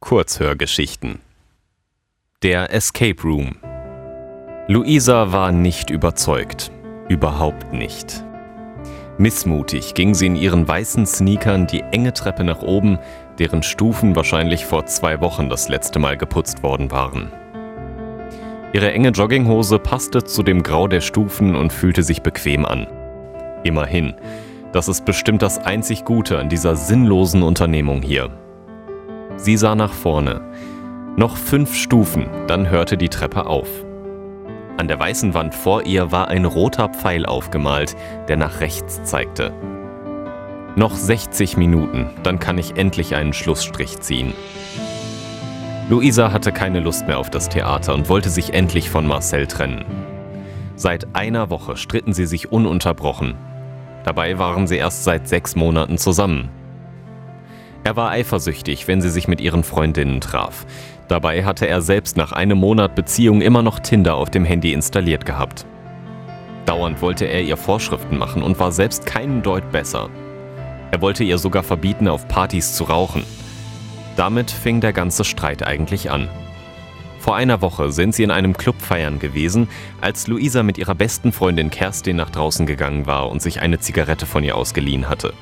Kurzhörgeschichten 0.00 1.20
Der 2.42 2.72
Escape 2.72 3.22
Room 3.22 3.56
Luisa 4.66 5.30
war 5.30 5.52
nicht 5.52 5.90
überzeugt. 5.90 6.72
Überhaupt 7.08 7.72
nicht. 7.74 8.24
Missmutig 9.18 9.92
ging 9.94 10.14
sie 10.14 10.26
in 10.26 10.36
ihren 10.36 10.66
weißen 10.66 11.04
Sneakern 11.04 11.66
die 11.66 11.82
enge 11.82 12.14
Treppe 12.14 12.44
nach 12.44 12.62
oben, 12.62 12.98
deren 13.38 13.62
Stufen 13.62 14.16
wahrscheinlich 14.16 14.64
vor 14.64 14.86
zwei 14.86 15.20
Wochen 15.20 15.50
das 15.50 15.68
letzte 15.68 15.98
Mal 15.98 16.16
geputzt 16.16 16.62
worden 16.62 16.90
waren. 16.90 17.30
Ihre 18.72 18.90
enge 18.92 19.10
Jogginghose 19.10 19.78
passte 19.78 20.24
zu 20.24 20.42
dem 20.42 20.62
Grau 20.62 20.88
der 20.88 21.02
Stufen 21.02 21.54
und 21.54 21.74
fühlte 21.74 22.02
sich 22.02 22.22
bequem 22.22 22.64
an. 22.64 22.86
Immerhin, 23.64 24.14
das 24.72 24.88
ist 24.88 25.04
bestimmt 25.04 25.42
das 25.42 25.58
einzig 25.58 26.06
Gute 26.06 26.38
an 26.38 26.48
dieser 26.48 26.74
sinnlosen 26.74 27.42
Unternehmung 27.42 28.00
hier. 28.00 28.30
Sie 29.40 29.56
sah 29.56 29.74
nach 29.74 29.94
vorne. 29.94 30.42
Noch 31.16 31.38
fünf 31.38 31.74
Stufen, 31.74 32.28
dann 32.46 32.68
hörte 32.68 32.98
die 32.98 33.08
Treppe 33.08 33.46
auf. 33.46 33.68
An 34.76 34.86
der 34.86 34.98
weißen 34.98 35.32
Wand 35.32 35.54
vor 35.54 35.86
ihr 35.86 36.12
war 36.12 36.28
ein 36.28 36.44
roter 36.44 36.90
Pfeil 36.90 37.24
aufgemalt, 37.24 37.96
der 38.28 38.36
nach 38.36 38.60
rechts 38.60 39.02
zeigte. 39.02 39.54
Noch 40.76 40.94
60 40.94 41.56
Minuten, 41.56 42.10
dann 42.22 42.38
kann 42.38 42.58
ich 42.58 42.76
endlich 42.76 43.14
einen 43.14 43.32
Schlussstrich 43.32 44.00
ziehen. 44.00 44.34
Luisa 45.88 46.32
hatte 46.32 46.52
keine 46.52 46.80
Lust 46.80 47.06
mehr 47.06 47.18
auf 47.18 47.30
das 47.30 47.48
Theater 47.48 47.94
und 47.94 48.10
wollte 48.10 48.28
sich 48.28 48.52
endlich 48.52 48.90
von 48.90 49.06
Marcel 49.06 49.46
trennen. 49.46 49.86
Seit 50.76 51.16
einer 51.16 51.48
Woche 51.48 51.78
stritten 51.78 52.12
sie 52.12 52.26
sich 52.26 52.52
ununterbrochen. 52.52 53.36
Dabei 54.04 54.38
waren 54.38 54.66
sie 54.66 54.76
erst 54.76 55.04
seit 55.04 55.28
sechs 55.28 55.56
Monaten 55.56 55.96
zusammen. 55.96 56.50
Er 57.82 57.96
war 57.96 58.10
eifersüchtig, 58.10 58.88
wenn 58.88 59.00
sie 59.00 59.10
sich 59.10 59.26
mit 59.26 59.40
ihren 59.40 59.64
Freundinnen 59.64 60.20
traf. 60.20 60.66
Dabei 61.08 61.44
hatte 61.44 61.66
er 61.66 61.80
selbst 61.80 62.16
nach 62.16 62.32
einem 62.32 62.58
Monat 62.58 62.94
Beziehung 62.94 63.40
immer 63.40 63.62
noch 63.62 63.80
Tinder 63.80 64.14
auf 64.16 64.30
dem 64.30 64.44
Handy 64.44 64.72
installiert 64.72 65.24
gehabt. 65.26 65.66
Dauernd 66.66 67.02
wollte 67.02 67.24
er 67.24 67.42
ihr 67.42 67.56
Vorschriften 67.56 68.18
machen 68.18 68.42
und 68.42 68.60
war 68.60 68.70
selbst 68.70 69.06
keinen 69.06 69.42
Deut 69.42 69.72
besser. 69.72 70.08
Er 70.90 71.00
wollte 71.00 71.24
ihr 71.24 71.38
sogar 71.38 71.62
verbieten, 71.62 72.06
auf 72.06 72.28
Partys 72.28 72.74
zu 72.74 72.84
rauchen. 72.84 73.24
Damit 74.16 74.50
fing 74.50 74.80
der 74.80 74.92
ganze 74.92 75.24
Streit 75.24 75.66
eigentlich 75.66 76.10
an. 76.10 76.28
Vor 77.18 77.36
einer 77.36 77.60
Woche 77.60 77.92
sind 77.92 78.14
sie 78.14 78.22
in 78.22 78.30
einem 78.30 78.56
Club 78.56 78.80
feiern 78.80 79.18
gewesen, 79.18 79.68
als 80.00 80.26
Luisa 80.26 80.62
mit 80.62 80.78
ihrer 80.78 80.94
besten 80.94 81.32
Freundin 81.32 81.70
Kerstin 81.70 82.16
nach 82.16 82.30
draußen 82.30 82.66
gegangen 82.66 83.06
war 83.06 83.30
und 83.30 83.42
sich 83.42 83.60
eine 83.60 83.78
Zigarette 83.78 84.26
von 84.26 84.44
ihr 84.44 84.56
ausgeliehen 84.56 85.08
hatte. 85.08 85.32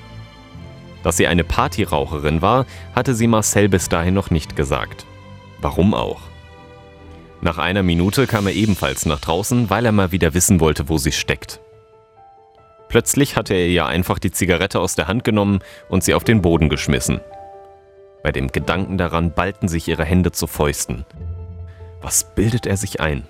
Dass 1.02 1.16
sie 1.16 1.27
eine 1.27 1.44
Partyraucherin 1.44 2.42
war, 2.42 2.66
hatte 2.94 3.14
sie 3.14 3.27
Marcel 3.27 3.68
bis 3.68 3.88
dahin 3.88 4.14
noch 4.14 4.30
nicht 4.30 4.56
gesagt. 4.56 5.06
Warum 5.60 5.94
auch? 5.94 6.20
Nach 7.41 7.58
einer 7.58 7.82
Minute 7.82 8.27
kam 8.27 8.46
er 8.46 8.52
ebenfalls 8.52 9.06
nach 9.06 9.20
draußen, 9.20 9.70
weil 9.70 9.86
er 9.86 9.92
mal 9.92 10.10
wieder 10.10 10.34
wissen 10.34 10.60
wollte, 10.60 10.88
wo 10.88 10.98
sie 10.98 11.12
steckt. 11.12 11.60
Plötzlich 12.88 13.36
hatte 13.36 13.54
er 13.54 13.66
ihr 13.66 13.86
einfach 13.86 14.19
die 14.19 14.32
Zigarette 14.32 14.80
aus 14.80 14.94
der 14.96 15.08
Hand 15.08 15.22
genommen 15.22 15.60
und 15.88 16.02
sie 16.02 16.14
auf 16.14 16.24
den 16.24 16.42
Boden 16.42 16.69
geschmissen. 16.69 17.20
Bei 18.22 18.32
dem 18.32 18.48
Gedanken 18.48 18.98
daran 18.98 19.32
ballten 19.32 19.69
sich 19.69 19.86
ihre 19.88 20.04
Hände 20.04 20.32
zu 20.32 20.46
Fäusten. 20.46 21.04
Was 22.00 22.34
bildet 22.34 22.66
er 22.66 22.76
sich 22.76 23.00
ein? 23.00 23.28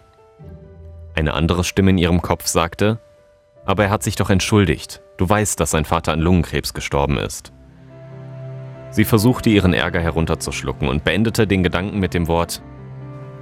Eine 1.15 1.35
andere 1.35 1.65
Stimme 1.65 1.91
in 1.91 1.99
ihrem 1.99 2.23
Kopf 2.23 2.47
sagte, 2.47 2.99
aber 3.67 3.85
er 3.85 3.91
hat 3.91 4.03
sich 4.03 4.17
doch 4.17 4.31
entschuldigt. 4.31 5.03
Du 5.19 5.29
weißt, 5.29 5.59
dass 5.61 5.73
sein 5.73 5.85
Vater 5.85 6.13
an 6.13 6.21
Lungenkrebs 6.21 6.73
gestorben 6.73 7.19
ist. 7.19 7.53
Sie 8.91 9.05
versuchte 9.05 9.51
ihren 9.51 9.75
Ärger 9.75 10.01
herunterzuschlucken 10.01 10.89
und 10.89 11.05
beendete 11.05 11.47
den 11.47 11.63
Gedanken 11.63 11.99
mit 11.99 12.15
dem 12.15 12.29
Wort 12.29 12.63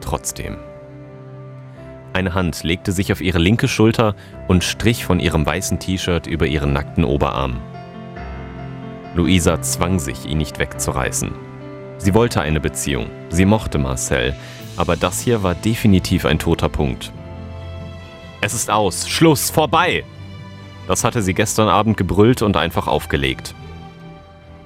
trotzdem. 0.00 0.56
Eine 2.12 2.34
Hand 2.34 2.62
legte 2.62 2.92
sich 2.92 3.12
auf 3.12 3.20
ihre 3.20 3.38
linke 3.38 3.68
Schulter 3.68 4.14
und 4.48 4.64
strich 4.64 5.04
von 5.04 5.20
ihrem 5.20 5.44
weißen 5.44 5.78
T-Shirt 5.78 6.26
über 6.26 6.46
ihren 6.46 6.72
nackten 6.72 7.04
Oberarm. 7.04 7.60
Luisa 9.14 9.60
zwang 9.62 9.98
sich, 9.98 10.26
ihn 10.26 10.38
nicht 10.38 10.58
wegzureißen. 10.58 11.32
Sie 11.98 12.14
wollte 12.14 12.40
eine 12.40 12.60
Beziehung, 12.60 13.06
sie 13.28 13.44
mochte 13.44 13.78
Marcel, 13.78 14.34
aber 14.76 14.96
das 14.96 15.20
hier 15.20 15.42
war 15.42 15.54
definitiv 15.54 16.24
ein 16.24 16.38
toter 16.38 16.68
Punkt. 16.68 17.12
Es 18.40 18.54
ist 18.54 18.70
aus, 18.70 19.08
Schluss, 19.08 19.50
vorbei! 19.50 20.04
Das 20.86 21.04
hatte 21.04 21.20
sie 21.22 21.34
gestern 21.34 21.68
Abend 21.68 21.96
gebrüllt 21.96 22.42
und 22.42 22.56
einfach 22.56 22.86
aufgelegt. 22.86 23.54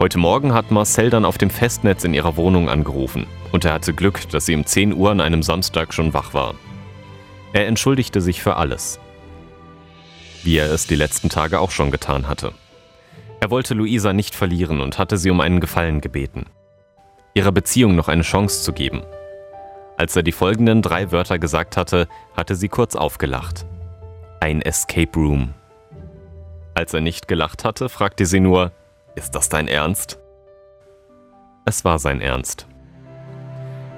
Heute 0.03 0.17
Morgen 0.17 0.55
hat 0.55 0.71
Marcel 0.71 1.11
dann 1.11 1.27
auf 1.27 1.37
dem 1.37 1.51
Festnetz 1.51 2.05
in 2.05 2.15
ihrer 2.15 2.39
Wohnung 2.39 2.71
angerufen 2.71 3.27
und 3.53 3.67
er 3.67 3.75
hatte 3.75 3.93
Glück, 3.93 4.27
dass 4.31 4.47
sie 4.47 4.55
um 4.55 4.65
10 4.65 4.95
Uhr 4.95 5.11
an 5.11 5.21
einem 5.21 5.43
Samstag 5.43 5.93
schon 5.93 6.15
wach 6.15 6.33
war. 6.33 6.55
Er 7.53 7.67
entschuldigte 7.67 8.23
sich 8.23 8.41
für 8.41 8.57
alles. 8.57 8.99
Wie 10.43 10.57
er 10.57 10.73
es 10.73 10.87
die 10.87 10.95
letzten 10.95 11.29
Tage 11.29 11.61
auch 11.61 11.71
schon 11.71 11.91
getan 11.91 12.29
hatte. 12.29 12.53
Er 13.41 13.51
wollte 13.51 13.75
Luisa 13.75 14.15
nicht 14.15 14.35
verlieren 14.35 14.81
und 14.81 14.99
hatte 14.99 15.19
sie 15.19 15.31
um 15.31 15.43
einen 15.43 15.61
Gefallen 15.61 16.01
gebeten. 16.01 16.47
Ihrer 17.35 17.53
Beziehung 17.53 17.95
noch 17.95 18.09
eine 18.09 18.23
Chance 18.23 18.63
zu 18.63 18.73
geben. 18.73 19.03
Als 19.99 20.17
er 20.17 20.23
die 20.23 20.33
folgenden 20.33 20.81
drei 20.81 21.13
Wörter 21.13 21.39
gesagt 21.39 21.77
hatte, 21.77 22.09
hatte 22.35 22.55
sie 22.55 22.69
kurz 22.69 22.97
aufgelacht. 22.97 23.67
Ein 24.41 24.63
Escape 24.63 25.13
Room. 25.15 25.53
Als 26.73 26.95
er 26.95 27.03
nicht 27.03 27.29
gelacht 27.29 27.65
hatte, 27.67 27.91
fragte 27.91 28.25
sie 28.25 28.41
nur, 28.41 28.73
ist 29.15 29.35
das 29.35 29.49
dein 29.49 29.69
Ernst? 29.69 30.19
Es 31.65 31.85
war 31.85 31.99
sein 31.99 32.21
Ernst. 32.21 32.67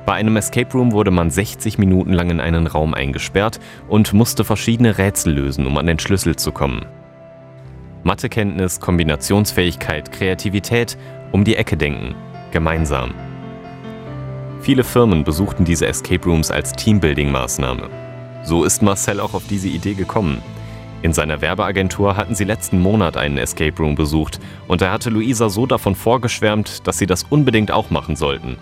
Bei 0.05 0.15
einem 0.15 0.37
Escape 0.37 0.73
Room 0.73 0.93
wurde 0.93 1.11
man 1.11 1.31
60 1.31 1.79
Minuten 1.79 2.13
lang 2.13 2.31
in 2.31 2.41
einen 2.41 2.67
Raum 2.67 2.93
eingesperrt 2.93 3.61
und 3.89 4.13
musste 4.13 4.45
verschiedene 4.45 4.99
Rätsel 4.99 5.33
lösen, 5.33 5.67
um 5.67 5.79
an 5.79 5.87
den 5.87 5.99
Schlüssel 5.99 6.35
zu 6.37 6.51
kommen. 6.51 6.87
Mathekenntnis, 8.03 8.81
Kombinationsfähigkeit, 8.81 10.11
Kreativität, 10.11 10.99
um 11.31 11.45
die 11.45 11.55
Ecke 11.55 11.77
denken, 11.77 12.17
gemeinsam. 12.51 13.15
Viele 14.61 14.83
Firmen 14.83 15.23
besuchten 15.23 15.65
diese 15.65 15.87
Escape 15.87 16.25
Rooms 16.25 16.51
als 16.51 16.73
Teambuilding-Maßnahme. 16.75 17.89
So 18.43 18.65
ist 18.65 18.83
Marcel 18.83 19.21
auch 19.21 19.35
auf 19.35 19.47
diese 19.49 19.69
Idee 19.69 19.95
gekommen. 19.95 20.43
In 21.03 21.13
seiner 21.13 21.41
Werbeagentur 21.41 22.17
hatten 22.17 22.37
sie 22.37 22.45
letzten 22.45 22.81
Monat 22.81 23.17
einen 23.17 23.37
Escape 23.37 23.77
Room 23.77 23.97
besucht 23.97 24.39
und 24.69 24.83
er 24.83 24.93
hatte 24.93 25.11
Luisa 25.11 25.49
so 25.49 25.67
davon 25.67 25.97
vorgeschwärmt, 25.97 26.87
dass 26.87 26.97
sie 26.97 27.07
das 27.07 27.25
unbedingt 27.25 27.73
auch 27.73 27.91
machen 27.91 28.15
sollten. 28.15 28.57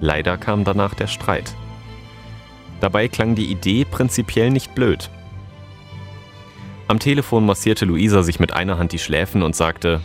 Leider 0.00 0.38
kam 0.38 0.64
danach 0.64 0.94
der 0.94 1.08
Streit. 1.08 1.54
Dabei 2.80 3.08
klang 3.08 3.34
die 3.34 3.50
Idee 3.50 3.84
prinzipiell 3.84 4.50
nicht 4.50 4.74
blöd. 4.74 5.10
Am 6.86 6.98
Telefon 6.98 7.44
massierte 7.44 7.84
Luisa 7.84 8.22
sich 8.22 8.40
mit 8.40 8.54
einer 8.54 8.78
Hand 8.78 8.92
die 8.92 8.98
Schläfen 8.98 9.42
und 9.42 9.54
sagte, 9.54 10.00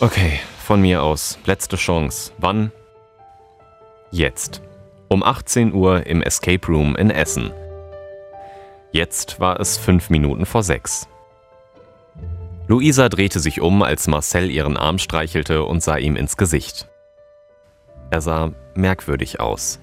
Okay, 0.00 0.40
von 0.64 0.80
mir 0.80 1.02
aus, 1.02 1.38
letzte 1.44 1.76
Chance. 1.76 2.32
Wann? 2.38 2.72
Jetzt. 4.10 4.62
Um 5.08 5.22
18 5.22 5.74
Uhr 5.74 6.06
im 6.06 6.22
Escape 6.22 6.66
Room 6.66 6.96
in 6.96 7.10
Essen. 7.10 7.50
Jetzt 8.96 9.40
war 9.40 9.60
es 9.60 9.76
fünf 9.76 10.08
Minuten 10.08 10.46
vor 10.46 10.62
sechs. 10.62 11.06
Luisa 12.66 13.10
drehte 13.10 13.40
sich 13.40 13.60
um, 13.60 13.82
als 13.82 14.08
Marcel 14.08 14.50
ihren 14.50 14.78
Arm 14.78 14.96
streichelte 14.98 15.64
und 15.64 15.82
sah 15.82 15.98
ihm 15.98 16.16
ins 16.16 16.38
Gesicht. 16.38 16.88
Er 18.08 18.22
sah 18.22 18.52
merkwürdig 18.74 19.38
aus. 19.38 19.80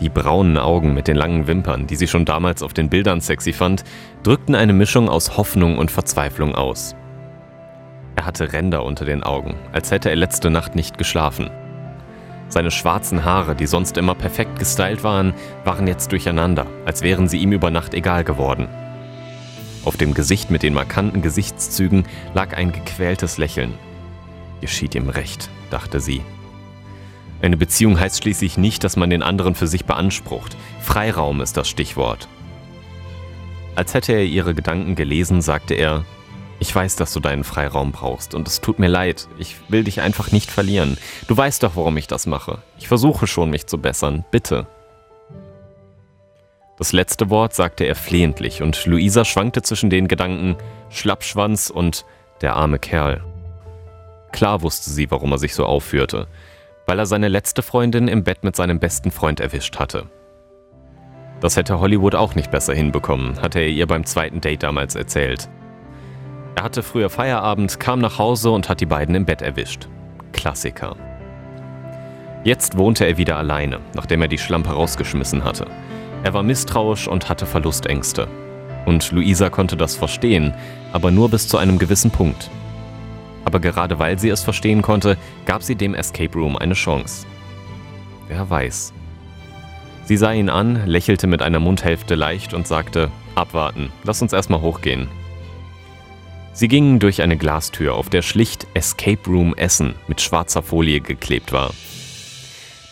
Die 0.00 0.08
braunen 0.08 0.56
Augen 0.56 0.94
mit 0.94 1.08
den 1.08 1.16
langen 1.16 1.46
Wimpern, 1.46 1.86
die 1.86 1.96
sie 1.96 2.08
schon 2.08 2.24
damals 2.24 2.62
auf 2.62 2.72
den 2.72 2.88
Bildern 2.88 3.20
sexy 3.20 3.52
fand, 3.52 3.84
drückten 4.22 4.54
eine 4.54 4.72
Mischung 4.72 5.10
aus 5.10 5.36
Hoffnung 5.36 5.76
und 5.76 5.90
Verzweiflung 5.90 6.54
aus. 6.54 6.96
Er 8.16 8.24
hatte 8.24 8.54
Ränder 8.54 8.82
unter 8.82 9.04
den 9.04 9.24
Augen, 9.24 9.56
als 9.72 9.90
hätte 9.90 10.08
er 10.08 10.16
letzte 10.16 10.48
Nacht 10.48 10.74
nicht 10.74 10.96
geschlafen. 10.96 11.50
Seine 12.48 12.70
schwarzen 12.70 13.24
Haare, 13.24 13.54
die 13.54 13.66
sonst 13.66 13.96
immer 13.96 14.14
perfekt 14.14 14.58
gestylt 14.58 15.04
waren, 15.04 15.34
waren 15.64 15.86
jetzt 15.86 16.12
durcheinander, 16.12 16.66
als 16.86 17.02
wären 17.02 17.28
sie 17.28 17.38
ihm 17.38 17.52
über 17.52 17.70
Nacht 17.70 17.94
egal 17.94 18.24
geworden. 18.24 18.68
Auf 19.84 19.96
dem 19.96 20.14
Gesicht 20.14 20.50
mit 20.50 20.62
den 20.62 20.74
markanten 20.74 21.22
Gesichtszügen 21.22 22.04
lag 22.34 22.56
ein 22.56 22.72
gequältes 22.72 23.38
Lächeln. 23.38 23.74
Geschieht 24.60 24.94
ihm 24.94 25.08
recht, 25.08 25.50
dachte 25.70 26.00
sie. 26.00 26.22
Eine 27.40 27.56
Beziehung 27.56 28.00
heißt 28.00 28.22
schließlich 28.22 28.58
nicht, 28.58 28.82
dass 28.82 28.96
man 28.96 29.10
den 29.10 29.22
anderen 29.22 29.54
für 29.54 29.68
sich 29.68 29.84
beansprucht. 29.84 30.56
Freiraum 30.80 31.40
ist 31.40 31.56
das 31.56 31.68
Stichwort. 31.68 32.28
Als 33.76 33.94
hätte 33.94 34.12
er 34.12 34.24
ihre 34.24 34.54
Gedanken 34.54 34.96
gelesen, 34.96 35.40
sagte 35.40 35.74
er, 35.74 36.04
ich 36.60 36.74
weiß, 36.74 36.96
dass 36.96 37.12
du 37.12 37.20
deinen 37.20 37.44
Freiraum 37.44 37.92
brauchst 37.92 38.34
und 38.34 38.48
es 38.48 38.60
tut 38.60 38.78
mir 38.78 38.88
leid. 38.88 39.28
Ich 39.38 39.56
will 39.68 39.84
dich 39.84 40.00
einfach 40.00 40.32
nicht 40.32 40.50
verlieren. 40.50 40.98
Du 41.26 41.36
weißt 41.36 41.62
doch, 41.62 41.76
warum 41.76 41.96
ich 41.96 42.06
das 42.06 42.26
mache. 42.26 42.58
Ich 42.78 42.88
versuche 42.88 43.26
schon, 43.26 43.50
mich 43.50 43.66
zu 43.66 43.78
bessern. 43.78 44.24
Bitte. 44.30 44.66
Das 46.78 46.92
letzte 46.92 47.30
Wort 47.30 47.54
sagte 47.54 47.84
er 47.84 47.94
flehentlich 47.94 48.62
und 48.62 48.86
Luisa 48.86 49.24
schwankte 49.24 49.62
zwischen 49.62 49.90
den 49.90 50.08
Gedanken 50.08 50.56
Schlappschwanz 50.90 51.70
und 51.70 52.04
der 52.40 52.54
arme 52.54 52.78
Kerl. 52.78 53.24
Klar 54.32 54.62
wusste 54.62 54.90
sie, 54.90 55.10
warum 55.10 55.32
er 55.32 55.38
sich 55.38 55.54
so 55.54 55.64
aufführte. 55.64 56.28
weil 56.88 56.98
er 56.98 57.06
seine 57.06 57.28
letzte 57.28 57.60
Freundin 57.62 58.08
im 58.08 58.24
Bett 58.24 58.44
mit 58.44 58.56
seinem 58.56 58.80
besten 58.80 59.10
Freund 59.10 59.40
erwischt 59.40 59.78
hatte. 59.78 60.06
Das 61.40 61.56
hätte 61.56 61.78
Hollywood 61.80 62.14
auch 62.14 62.34
nicht 62.34 62.50
besser 62.50 62.74
hinbekommen, 62.74 63.40
hatte 63.42 63.60
er 63.60 63.68
ihr 63.68 63.86
beim 63.86 64.06
zweiten 64.06 64.40
Date 64.40 64.62
damals 64.62 64.94
erzählt. 64.94 65.50
Er 66.58 66.64
hatte 66.64 66.82
früher 66.82 67.08
Feierabend, 67.08 67.78
kam 67.78 68.00
nach 68.00 68.18
Hause 68.18 68.50
und 68.50 68.68
hat 68.68 68.80
die 68.80 68.86
beiden 68.86 69.14
im 69.14 69.24
Bett 69.24 69.42
erwischt. 69.42 69.86
Klassiker. 70.32 70.96
Jetzt 72.42 72.76
wohnte 72.76 73.06
er 73.06 73.16
wieder 73.16 73.36
alleine, 73.36 73.78
nachdem 73.94 74.22
er 74.22 74.26
die 74.26 74.38
Schlampe 74.38 74.70
rausgeschmissen 74.70 75.44
hatte. 75.44 75.68
Er 76.24 76.34
war 76.34 76.42
misstrauisch 76.42 77.06
und 77.06 77.28
hatte 77.28 77.46
Verlustängste. 77.46 78.26
Und 78.86 79.12
Luisa 79.12 79.50
konnte 79.50 79.76
das 79.76 79.94
verstehen, 79.94 80.52
aber 80.92 81.12
nur 81.12 81.28
bis 81.30 81.46
zu 81.46 81.58
einem 81.58 81.78
gewissen 81.78 82.10
Punkt. 82.10 82.50
Aber 83.44 83.60
gerade 83.60 84.00
weil 84.00 84.18
sie 84.18 84.30
es 84.30 84.42
verstehen 84.42 84.82
konnte, 84.82 85.16
gab 85.46 85.62
sie 85.62 85.76
dem 85.76 85.94
Escape 85.94 86.36
Room 86.36 86.56
eine 86.56 86.74
Chance. 86.74 87.24
Wer 88.26 88.50
weiß. 88.50 88.92
Sie 90.06 90.16
sah 90.16 90.32
ihn 90.32 90.48
an, 90.48 90.88
lächelte 90.88 91.28
mit 91.28 91.40
einer 91.40 91.60
Mundhälfte 91.60 92.16
leicht 92.16 92.52
und 92.52 92.66
sagte, 92.66 93.12
abwarten, 93.36 93.92
lass 94.02 94.22
uns 94.22 94.32
erstmal 94.32 94.60
hochgehen. 94.60 95.06
Sie 96.58 96.66
gingen 96.66 96.98
durch 96.98 97.22
eine 97.22 97.36
Glastür, 97.36 97.94
auf 97.94 98.10
der 98.10 98.20
schlicht 98.20 98.66
Escape 98.74 99.30
Room 99.30 99.54
Essen 99.54 99.94
mit 100.08 100.20
schwarzer 100.20 100.60
Folie 100.60 101.00
geklebt 101.00 101.52
war. 101.52 101.72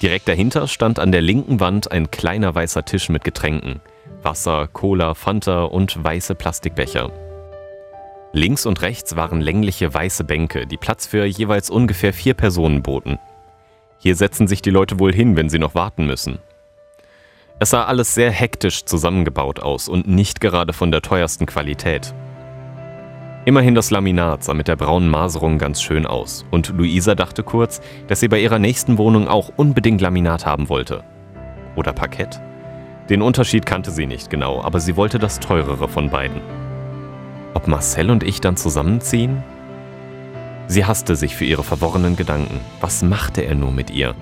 Direkt 0.00 0.28
dahinter 0.28 0.68
stand 0.68 1.00
an 1.00 1.10
der 1.10 1.20
linken 1.20 1.58
Wand 1.58 1.90
ein 1.90 2.12
kleiner 2.12 2.54
weißer 2.54 2.84
Tisch 2.84 3.08
mit 3.08 3.24
Getränken. 3.24 3.80
Wasser, 4.22 4.68
Cola, 4.72 5.14
Fanta 5.14 5.64
und 5.64 6.04
weiße 6.04 6.36
Plastikbecher. 6.36 7.10
Links 8.32 8.66
und 8.66 8.82
rechts 8.82 9.16
waren 9.16 9.40
längliche 9.40 9.92
weiße 9.92 10.22
Bänke, 10.22 10.68
die 10.68 10.76
Platz 10.76 11.08
für 11.08 11.24
jeweils 11.24 11.68
ungefähr 11.68 12.12
vier 12.12 12.34
Personen 12.34 12.84
boten. 12.84 13.18
Hier 13.98 14.14
setzen 14.14 14.46
sich 14.46 14.62
die 14.62 14.70
Leute 14.70 15.00
wohl 15.00 15.12
hin, 15.12 15.36
wenn 15.36 15.48
sie 15.48 15.58
noch 15.58 15.74
warten 15.74 16.06
müssen. 16.06 16.38
Es 17.58 17.70
sah 17.70 17.86
alles 17.86 18.14
sehr 18.14 18.30
hektisch 18.30 18.84
zusammengebaut 18.84 19.58
aus 19.58 19.88
und 19.88 20.06
nicht 20.06 20.40
gerade 20.40 20.72
von 20.72 20.92
der 20.92 21.02
teuersten 21.02 21.46
Qualität. 21.46 22.14
Immerhin 23.46 23.76
das 23.76 23.92
Laminat 23.92 24.42
sah 24.42 24.54
mit 24.54 24.66
der 24.66 24.74
braunen 24.74 25.08
Maserung 25.08 25.58
ganz 25.58 25.80
schön 25.80 26.04
aus 26.04 26.44
und 26.50 26.70
Luisa 26.70 27.14
dachte 27.14 27.44
kurz, 27.44 27.80
dass 28.08 28.18
sie 28.18 28.26
bei 28.26 28.40
ihrer 28.40 28.58
nächsten 28.58 28.98
Wohnung 28.98 29.28
auch 29.28 29.52
unbedingt 29.54 30.00
Laminat 30.00 30.44
haben 30.44 30.68
wollte. 30.68 31.04
Oder 31.76 31.92
Parkett? 31.92 32.40
Den 33.08 33.22
Unterschied 33.22 33.64
kannte 33.64 33.92
sie 33.92 34.06
nicht 34.06 34.30
genau, 34.30 34.60
aber 34.62 34.80
sie 34.80 34.96
wollte 34.96 35.20
das 35.20 35.38
teurere 35.38 35.86
von 35.86 36.10
beiden. 36.10 36.40
Ob 37.54 37.68
Marcel 37.68 38.10
und 38.10 38.24
ich 38.24 38.40
dann 38.40 38.56
zusammenziehen? 38.56 39.44
Sie 40.66 40.84
hasste 40.84 41.14
sich 41.14 41.36
für 41.36 41.44
ihre 41.44 41.62
verworrenen 41.62 42.16
Gedanken. 42.16 42.58
Was 42.80 43.04
machte 43.04 43.42
er 43.42 43.54
nur 43.54 43.70
mit 43.70 43.92
ihr? 43.92 44.16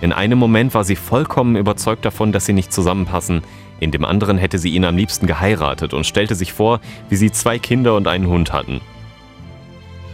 In 0.00 0.14
einem 0.14 0.38
Moment 0.38 0.72
war 0.72 0.84
sie 0.84 0.96
vollkommen 0.96 1.56
überzeugt 1.56 2.06
davon, 2.06 2.32
dass 2.32 2.46
sie 2.46 2.54
nicht 2.54 2.72
zusammenpassen, 2.72 3.42
in 3.80 3.90
dem 3.90 4.04
anderen 4.04 4.38
hätte 4.38 4.58
sie 4.58 4.70
ihn 4.70 4.84
am 4.84 4.96
liebsten 4.96 5.26
geheiratet 5.26 5.94
und 5.94 6.06
stellte 6.06 6.34
sich 6.34 6.52
vor, 6.52 6.80
wie 7.08 7.16
sie 7.16 7.32
zwei 7.32 7.58
Kinder 7.58 7.96
und 7.96 8.06
einen 8.06 8.28
Hund 8.28 8.52
hatten. 8.52 8.80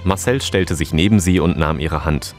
Marcel 0.05 0.41
stellte 0.41 0.77
sich 0.77 0.93
neben 0.93 1.19
sie 1.19 1.41
und 1.41 1.59
nahm 1.59 1.81
ihre 1.81 2.05
Hand. 2.05 2.35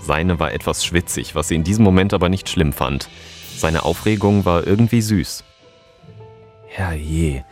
Seine 0.00 0.40
war 0.40 0.52
etwas 0.52 0.84
schwitzig, 0.84 1.34
was 1.34 1.48
sie 1.48 1.54
in 1.54 1.64
diesem 1.64 1.84
Moment 1.84 2.14
aber 2.14 2.30
nicht 2.30 2.48
schlimm 2.48 2.72
fand. 2.72 3.08
Seine 3.56 3.84
Aufregung 3.84 4.46
war 4.46 4.66
irgendwie 4.66 5.02
süß. 5.02 5.44
Herrje, 6.66 7.44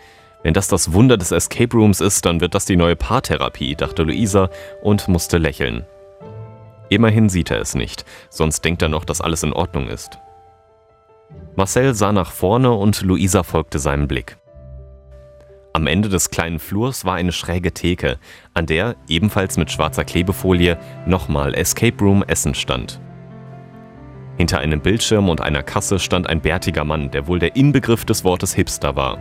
wenn 0.43 0.55
das 0.55 0.69
das 0.69 0.93
Wunder 0.93 1.17
des 1.19 1.33
Escape 1.33 1.77
Rooms 1.77 2.01
ist, 2.01 2.25
dann 2.25 2.41
wird 2.41 2.55
das 2.55 2.65
die 2.65 2.77
neue 2.77 2.97
Paartherapie, 2.97 3.75
dachte 3.75 4.05
Luisa 4.05 4.49
und 4.81 5.09
musste 5.09 5.39
lächeln. 5.39 5.85
Immerhin 6.89 7.29
sieht 7.29 7.51
er 7.51 7.61
es 7.61 7.75
nicht, 7.75 8.05
sonst 8.31 8.65
denkt 8.65 8.81
er 8.81 8.89
noch, 8.89 9.05
dass 9.05 9.21
alles 9.21 9.43
in 9.43 9.53
Ordnung 9.53 9.89
ist. 9.89 10.19
Marcel 11.57 11.95
sah 11.95 12.13
nach 12.13 12.33
vorne 12.33 12.71
und 12.73 13.01
Luisa 13.01 13.43
folgte 13.43 13.79
seinem 13.79 14.07
Blick. 14.09 14.37
Am 15.73 15.87
Ende 15.87 16.11
des 16.11 16.31
kleinen 16.31 16.59
Flurs 16.59 17.07
war 17.07 17.15
eine 17.15 17.33
schräge 17.33 17.73
Theke, 17.73 18.19
an 18.53 18.67
der, 18.67 18.97
ebenfalls 19.09 19.57
mit 19.57 19.71
schwarzer 19.71 20.05
Klebefolie, 20.05 20.79
nochmal 21.07 21.55
Escape 21.55 21.97
Room 22.03 22.23
Essen 22.23 22.55
stand. 22.55 23.01
Hinter 24.37 24.59
einem 24.59 24.81
Bildschirm 24.81 25.31
und 25.31 25.41
einer 25.41 25.63
Kasse 25.63 25.99
stand 25.99 26.29
ein 26.29 26.43
bärtiger 26.43 26.85
Mann, 26.85 27.11
der 27.11 27.27
wohl 27.27 27.39
der 27.39 27.57
Inbegriff 27.57 28.05
des 28.05 28.23
Wortes 28.23 28.55
Hipster 28.55 28.95
war. 28.95 29.19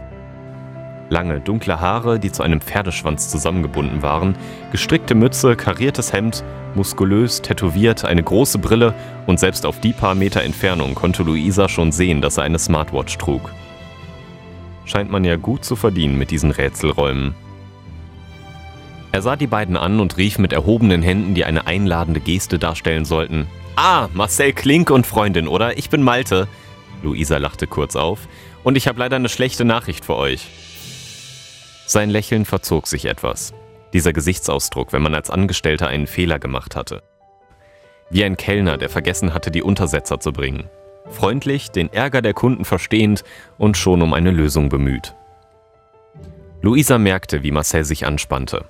Lange, 1.10 1.40
dunkle 1.40 1.80
Haare, 1.80 2.19
die 2.19 2.31
zu 2.31 2.42
einem 2.42 2.62
Pferdeschwanz 2.62 3.30
zusammengebunden 3.30 4.02
waren, 4.02 4.36
gestrickte 4.72 5.13
Mütze, 5.13 5.56
kariertes 5.56 6.12
Hemd, 6.13 6.44
muskulös, 6.74 7.42
tätowiert, 7.44 8.06
eine 8.06 8.24
große 8.24 8.57
Brille 8.57 8.96
und 9.28 9.40
selbst 9.40 9.68
auf 9.68 9.80
die 9.80 9.94
paar 9.94 10.16
Meter 10.16 10.42
Entfernung 10.42 10.96
konnte 10.96 11.22
Luisa 11.22 11.69
schon 11.69 11.92
sehen, 11.92 12.22
dass 12.22 12.38
er 12.38 12.44
eine 12.44 12.57
Smartwatch 12.57 13.18
trug. 13.19 13.52
Scheint 14.86 15.12
man 15.12 15.24
ja 15.24 15.36
gut 15.36 15.63
zu 15.63 15.75
verdienen 15.75 16.18
mit 16.18 16.31
diesen 16.31 16.52
Rätselräumen. 16.52 17.36
Er 19.12 19.22
sah 19.22 19.36
die 19.36 19.48
beiden 19.48 19.78
an 19.78 20.00
und 20.00 20.18
rief 20.18 20.40
mit 20.40 20.54
erhobenen 20.54 21.01
Händen, 21.01 21.36
die 21.36 21.46
eine 21.46 21.68
einladende 21.68 22.19
Geste 22.19 22.60
darstellen 22.60 23.06
sollten: 23.06 23.48
Ah, 23.75 24.10
Marcel 24.13 24.54
Klink 24.54 24.90
und 24.90 25.08
Freundin, 25.08 25.48
oder? 25.48 25.78
Ich 25.78 25.90
bin 25.90 26.01
Malte. 26.04 26.48
Luisa 27.01 27.38
lachte 27.38 27.68
kurz 27.68 27.96
auf. 27.96 28.28
Und 28.63 28.75
ich 28.75 28.88
habe 28.88 29.00
leider 29.00 29.16
eine 29.16 29.30
schlechte 29.30 29.63
Nachricht 29.63 30.04
für 30.04 30.16
euch. 30.16 30.50
Sein 31.86 32.10
Lächeln 32.10 32.46
verzog 32.46 32.88
sich 32.88 33.06
etwas. 33.06 33.54
Dieser 33.94 34.12
Gesichtsausdruck, 34.12 34.92
wenn 34.92 35.02
man 35.02 35.16
als 35.16 35.30
Angestellter 35.30 35.88
einen 35.88 36.08
Fehler 36.08 36.40
gemacht 36.40 36.76
hatte. 36.76 37.04
Wie 38.10 38.24
ein 38.24 38.38
Kellner, 38.38 38.78
der 38.78 38.90
vergessen 38.90 39.34
hatte, 39.34 39.52
die 39.52 39.64
Untersetzer 39.64 40.20
zu 40.20 40.32
bringen. 40.32 40.70
Freundlich, 41.10 41.72
den 41.72 41.94
Ärger 41.94 42.22
der 42.22 42.34
Kunden 42.34 42.66
verstehend 42.66 43.24
und 43.58 43.78
schon 43.78 44.02
um 44.02 44.14
eine 44.14 44.32
Lösung 44.32 44.70
bemüht. 44.70 45.16
Luisa 46.62 46.98
merkte, 46.98 47.44
wie 47.44 47.52
Marcel 47.52 47.86
sich 47.86 48.06
anspannte. 48.06 48.66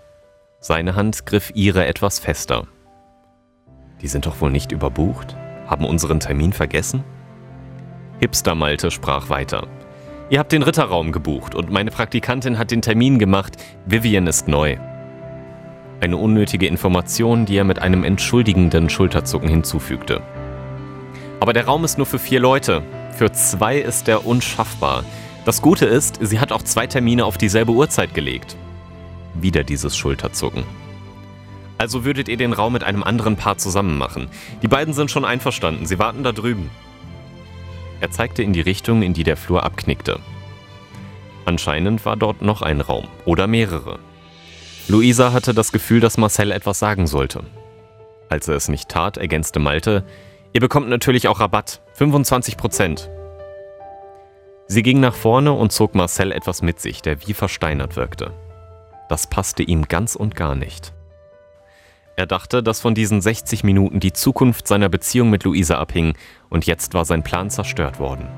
Seine 0.60 0.96
Hand 0.96 1.26
griff 1.26 1.52
ihre 1.56 1.86
etwas 1.86 2.20
fester. 2.20 2.68
Die 4.02 4.08
sind 4.08 4.26
doch 4.26 4.42
wohl 4.42 4.52
nicht 4.52 4.72
überbucht? 4.72 5.38
Haben 5.68 5.86
unseren 5.86 6.20
Termin 6.20 6.52
vergessen? 6.52 7.04
Hipster 8.20 8.56
Malte 8.56 8.92
sprach 8.92 9.30
weiter. 9.30 9.68
Ihr 10.28 10.40
habt 10.40 10.52
den 10.52 10.64
Ritterraum 10.64 11.12
gebucht 11.12 11.54
und 11.54 11.70
meine 11.70 11.92
Praktikantin 11.92 12.58
hat 12.58 12.72
den 12.72 12.82
Termin 12.82 13.20
gemacht. 13.20 13.58
Vivian 13.86 14.26
ist 14.26 14.48
neu. 14.48 14.78
Eine 16.02 16.18
unnötige 16.18 16.66
Information, 16.66 17.46
die 17.46 17.58
er 17.58 17.64
mit 17.64 17.78
einem 17.78 18.04
entschuldigenden 18.04 18.90
Schulterzucken 18.90 19.48
hinzufügte. 19.48 20.24
Aber 21.40 21.54
der 21.54 21.66
Raum 21.66 21.84
ist 21.84 22.00
nur 22.00 22.08
für 22.08 22.18
vier 22.18 22.40
Leute. 22.40 22.82
Für 23.12 23.32
zwei 23.34 23.78
ist 23.78 24.08
er 24.08 24.26
unschaffbar. 24.26 25.04
Das 25.46 25.62
Gute 25.62 25.86
ist, 25.86 26.18
sie 26.20 26.40
hat 26.40 26.52
auch 26.52 26.64
zwei 26.64 26.88
Termine 26.88 27.24
auf 27.24 27.38
dieselbe 27.38 27.74
Uhrzeit 27.74 28.16
gelegt. 28.16 28.58
Wieder 29.36 29.64
dieses 29.64 29.96
Schulterzucken. 29.96 30.64
Also 31.78 32.04
würdet 32.04 32.30
ihr 32.30 32.38
den 32.38 32.54
Raum 32.54 32.74
mit 32.74 32.84
einem 32.84 33.04
anderen 33.04 33.36
Paar 33.36 33.60
zusammen 33.60 34.00
machen. 34.00 34.30
Die 34.64 34.68
beiden 34.68 34.96
sind 34.96 35.12
schon 35.12 35.24
einverstanden, 35.24 35.86
sie 35.86 36.00
warten 36.00 36.24
da 36.24 36.32
drüben. 36.32 36.72
Er 38.02 38.12
zeigte 38.12 38.44
in 38.44 38.54
die 38.54 38.62
Richtung, 38.62 39.02
in 39.02 39.14
die 39.14 39.24
der 39.24 39.38
Flur 39.38 39.64
abknickte. 39.64 40.20
Anscheinend 41.46 42.06
war 42.06 42.18
dort 42.18 42.42
noch 42.42 42.62
ein 42.62 42.82
Raum 42.82 43.08
oder 43.26 43.48
mehrere. 43.48 44.00
Luisa 44.88 45.32
hatte 45.32 45.54
das 45.54 45.72
Gefühl, 45.72 46.00
dass 46.00 46.18
Marcel 46.18 46.52
etwas 46.52 46.80
sagen 46.80 47.08
sollte. 47.08 47.44
Als 48.30 48.48
er 48.48 48.56
es 48.56 48.68
nicht 48.68 48.90
tat, 48.90 49.18
ergänzte 49.18 49.60
Malte, 49.60 50.04
ihr 50.54 50.62
bekommt 50.62 50.90
natürlich 50.90 51.28
auch 51.28 51.40
Rabatt, 51.40 51.82
25 51.94 52.58
Prozent. 52.58 53.10
Sie 54.68 54.82
ging 54.82 55.00
nach 55.00 55.14
vorne 55.14 55.54
und 55.54 55.72
zog 55.72 55.94
Marcel 55.94 56.32
etwas 56.32 56.64
mit 56.64 56.80
sich, 56.80 57.04
der 57.04 57.28
wie 57.28 57.34
versteinert 57.34 57.96
wirkte. 57.96 58.34
Das 59.10 59.28
passte 59.28 59.62
ihm 59.62 59.88
ganz 59.88 60.16
und 60.16 60.36
gar 60.36 60.56
nicht. 60.56 60.95
Er 62.18 62.26
dachte, 62.26 62.64
dass 62.64 62.80
von 62.80 62.96
diesen 62.96 63.20
60 63.20 63.66
Minuten 63.66 64.00
die 64.00 64.14
Zukunft 64.14 64.68
seiner 64.68 64.88
Beziehung 64.88 65.30
mit 65.30 65.44
Luisa 65.44 65.78
abhing 65.78 66.14
und 66.50 66.66
jetzt 66.66 66.94
war 66.94 67.04
sein 67.04 67.24
Plan 67.24 67.50
zerstört 67.50 68.00
worden. 68.00 68.30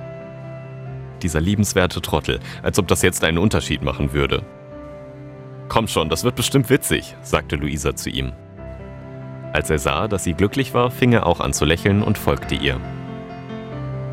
Dieser 1.21 1.41
liebenswerte 1.41 2.01
Trottel, 2.01 2.39
als 2.63 2.79
ob 2.79 2.87
das 2.87 3.03
jetzt 3.03 3.23
einen 3.23 3.37
Unterschied 3.37 3.83
machen 3.83 4.13
würde. 4.13 4.43
Komm 5.69 5.87
schon, 5.87 6.09
das 6.09 6.23
wird 6.23 6.35
bestimmt 6.35 6.71
witzig, 6.71 7.15
sagte 7.21 7.55
Luisa 7.55 7.95
zu 7.95 8.09
ihm. 8.09 8.31
Als 9.53 9.69
er 9.69 9.79
sah, 9.79 10.07
dass 10.07 10.23
sie 10.23 10.33
glücklich 10.33 10.73
war, 10.73 10.89
fing 10.89 11.13
er 11.13 11.27
auch 11.27 11.39
an 11.39 11.53
zu 11.53 11.65
lächeln 11.65 12.01
und 12.01 12.17
folgte 12.17 12.55
ihr. 12.55 12.79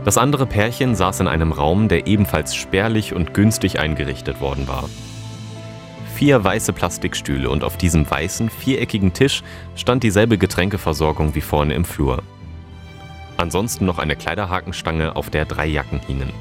Das 0.04 0.18
andere 0.18 0.44
Pärchen 0.44 0.94
saß 0.94 1.20
in 1.20 1.28
einem 1.28 1.52
Raum, 1.52 1.88
der 1.88 2.06
ebenfalls 2.06 2.54
spärlich 2.54 3.14
und 3.14 3.32
günstig 3.32 3.80
eingerichtet 3.80 4.42
worden 4.42 4.68
war 4.68 4.90
vier 6.14 6.44
weiße 6.44 6.72
Plastikstühle 6.72 7.50
und 7.50 7.64
auf 7.64 7.76
diesem 7.76 8.08
weißen, 8.08 8.48
viereckigen 8.48 9.12
Tisch 9.12 9.42
stand 9.74 10.04
dieselbe 10.04 10.38
Getränkeversorgung 10.38 11.34
wie 11.34 11.40
vorne 11.40 11.74
im 11.74 11.84
Flur. 11.84 12.22
Ansonsten 13.36 13.84
noch 13.84 13.98
eine 13.98 14.14
Kleiderhakenstange, 14.14 15.16
auf 15.16 15.28
der 15.28 15.44
drei 15.44 15.66
Jacken 15.66 16.00
hingen. 16.06 16.32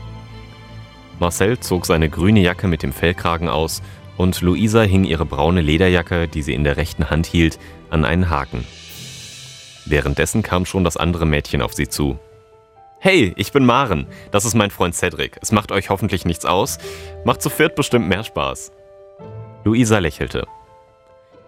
Marcel 1.20 1.60
zog 1.60 1.86
seine 1.86 2.10
grüne 2.10 2.42
Jacke 2.42 2.68
mit 2.68 2.84
dem 2.84 2.94
Fellkragen 2.94 3.50
aus 3.50 3.82
und 4.15 4.42
Luisa 4.42 4.84
hing 4.84 5.06
ihre 5.06 5.25
braune 5.25 5.62
Lederjacke, 5.62 6.27
die 6.27 6.44
sie 6.44 6.53
in 6.53 6.63
der 6.63 6.77
rechten 6.77 7.10
Hand 7.10 7.25
hielt, 7.25 7.58
an 7.89 8.06
einen 8.06 8.30
Haken. 8.30 8.65
Währenddessen 9.86 10.44
kam 10.44 10.65
schon 10.65 10.84
das 10.84 10.98
andere 10.98 11.25
Mädchen 11.25 11.62
auf 11.62 11.74
sie 11.74 11.88
zu. 11.88 12.20
Hey, 13.00 13.34
ich 13.36 13.51
bin 13.51 13.65
Maren. 13.65 14.08
Das 14.32 14.46
ist 14.46 14.53
mein 14.53 14.72
Freund 14.72 14.96
Cedric. 14.96 15.38
Es 15.42 15.51
macht 15.51 15.72
euch 15.72 15.89
hoffentlich 15.89 16.25
nichts 16.25 16.46
aus. 16.46 16.77
Macht 17.25 17.42
zu 17.42 17.50
viert 17.50 17.75
bestimmt 17.75 18.08
mehr 18.08 18.24
Spaß. 18.24 18.72
Luisa 19.63 20.00
lächelte. 20.00 20.46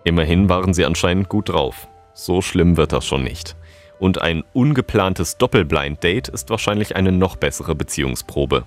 Immerhin 0.05 0.47
waren 0.47 0.73
sie 0.73 0.85
anscheinend 0.85 1.29
gut 1.29 1.49
drauf. 1.49 1.87
So 2.13 2.41
schlimm 2.41 2.77
wird 2.77 2.93
das 2.93 3.05
schon 3.05 3.23
nicht. 3.23 3.55
Und 3.99 4.21
ein 4.21 4.43
ungeplantes 4.53 5.37
Doppelblind-Date 5.37 6.29
ist 6.29 6.49
wahrscheinlich 6.49 6.95
eine 6.95 7.11
noch 7.11 7.35
bessere 7.35 7.75
Beziehungsprobe. 7.75 8.63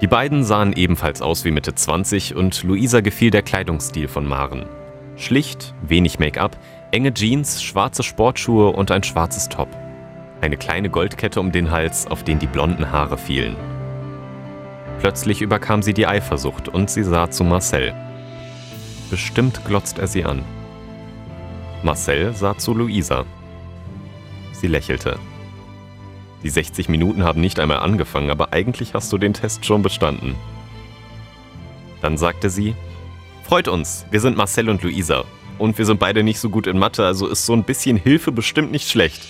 Die 0.00 0.06
beiden 0.06 0.44
sahen 0.44 0.72
ebenfalls 0.72 1.22
aus 1.22 1.44
wie 1.44 1.50
Mitte 1.50 1.74
20 1.74 2.34
und 2.34 2.62
Luisa 2.62 3.00
gefiel 3.00 3.30
der 3.30 3.42
Kleidungsstil 3.42 4.08
von 4.08 4.26
Maren. 4.26 4.66
Schlicht, 5.16 5.74
wenig 5.82 6.18
Make-up, 6.18 6.58
enge 6.90 7.12
Jeans, 7.12 7.62
schwarze 7.62 8.02
Sportschuhe 8.02 8.70
und 8.70 8.90
ein 8.90 9.02
schwarzes 9.02 9.48
Top. 9.48 9.68
Eine 10.40 10.56
kleine 10.56 10.90
Goldkette 10.90 11.38
um 11.38 11.52
den 11.52 11.70
Hals, 11.70 12.06
auf 12.06 12.24
den 12.24 12.38
die 12.38 12.46
blonden 12.46 12.90
Haare 12.90 13.18
fielen. 13.18 13.56
Plötzlich 15.02 15.42
überkam 15.42 15.82
sie 15.82 15.94
die 15.94 16.06
Eifersucht 16.06 16.68
und 16.68 16.88
sie 16.88 17.02
sah 17.02 17.28
zu 17.28 17.42
Marcel. 17.42 17.92
Bestimmt 19.10 19.64
glotzt 19.64 19.98
er 19.98 20.06
sie 20.06 20.24
an. 20.24 20.44
Marcel 21.82 22.32
sah 22.36 22.56
zu 22.56 22.72
Luisa. 22.72 23.24
Sie 24.52 24.68
lächelte. 24.68 25.18
Die 26.44 26.50
60 26.50 26.88
Minuten 26.88 27.24
haben 27.24 27.40
nicht 27.40 27.58
einmal 27.58 27.78
angefangen, 27.78 28.30
aber 28.30 28.52
eigentlich 28.52 28.94
hast 28.94 29.12
du 29.12 29.18
den 29.18 29.34
Test 29.34 29.66
schon 29.66 29.82
bestanden. 29.82 30.36
Dann 32.00 32.16
sagte 32.16 32.48
sie, 32.48 32.76
Freut 33.42 33.66
uns, 33.66 34.06
wir 34.12 34.20
sind 34.20 34.36
Marcel 34.36 34.68
und 34.68 34.84
Luisa. 34.84 35.24
Und 35.58 35.78
wir 35.78 35.84
sind 35.84 35.98
beide 35.98 36.22
nicht 36.22 36.38
so 36.38 36.48
gut 36.48 36.68
in 36.68 36.78
Mathe, 36.78 37.04
also 37.04 37.26
ist 37.26 37.44
so 37.44 37.54
ein 37.54 37.64
bisschen 37.64 37.96
Hilfe 37.96 38.30
bestimmt 38.30 38.70
nicht 38.70 38.88
schlecht. 38.88 39.26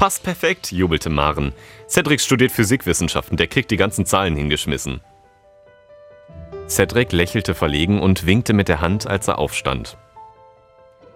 Passt 0.00 0.22
perfekt, 0.22 0.72
jubelte 0.72 1.10
Maren. 1.10 1.52
Cedric 1.86 2.22
studiert 2.22 2.52
Physikwissenschaften, 2.52 3.36
der 3.36 3.48
kriegt 3.48 3.70
die 3.70 3.76
ganzen 3.76 4.06
Zahlen 4.06 4.34
hingeschmissen. 4.34 5.02
Cedric 6.66 7.12
lächelte 7.12 7.54
verlegen 7.54 8.00
und 8.00 8.24
winkte 8.24 8.54
mit 8.54 8.68
der 8.68 8.80
Hand, 8.80 9.06
als 9.06 9.28
er 9.28 9.38
aufstand. 9.38 9.98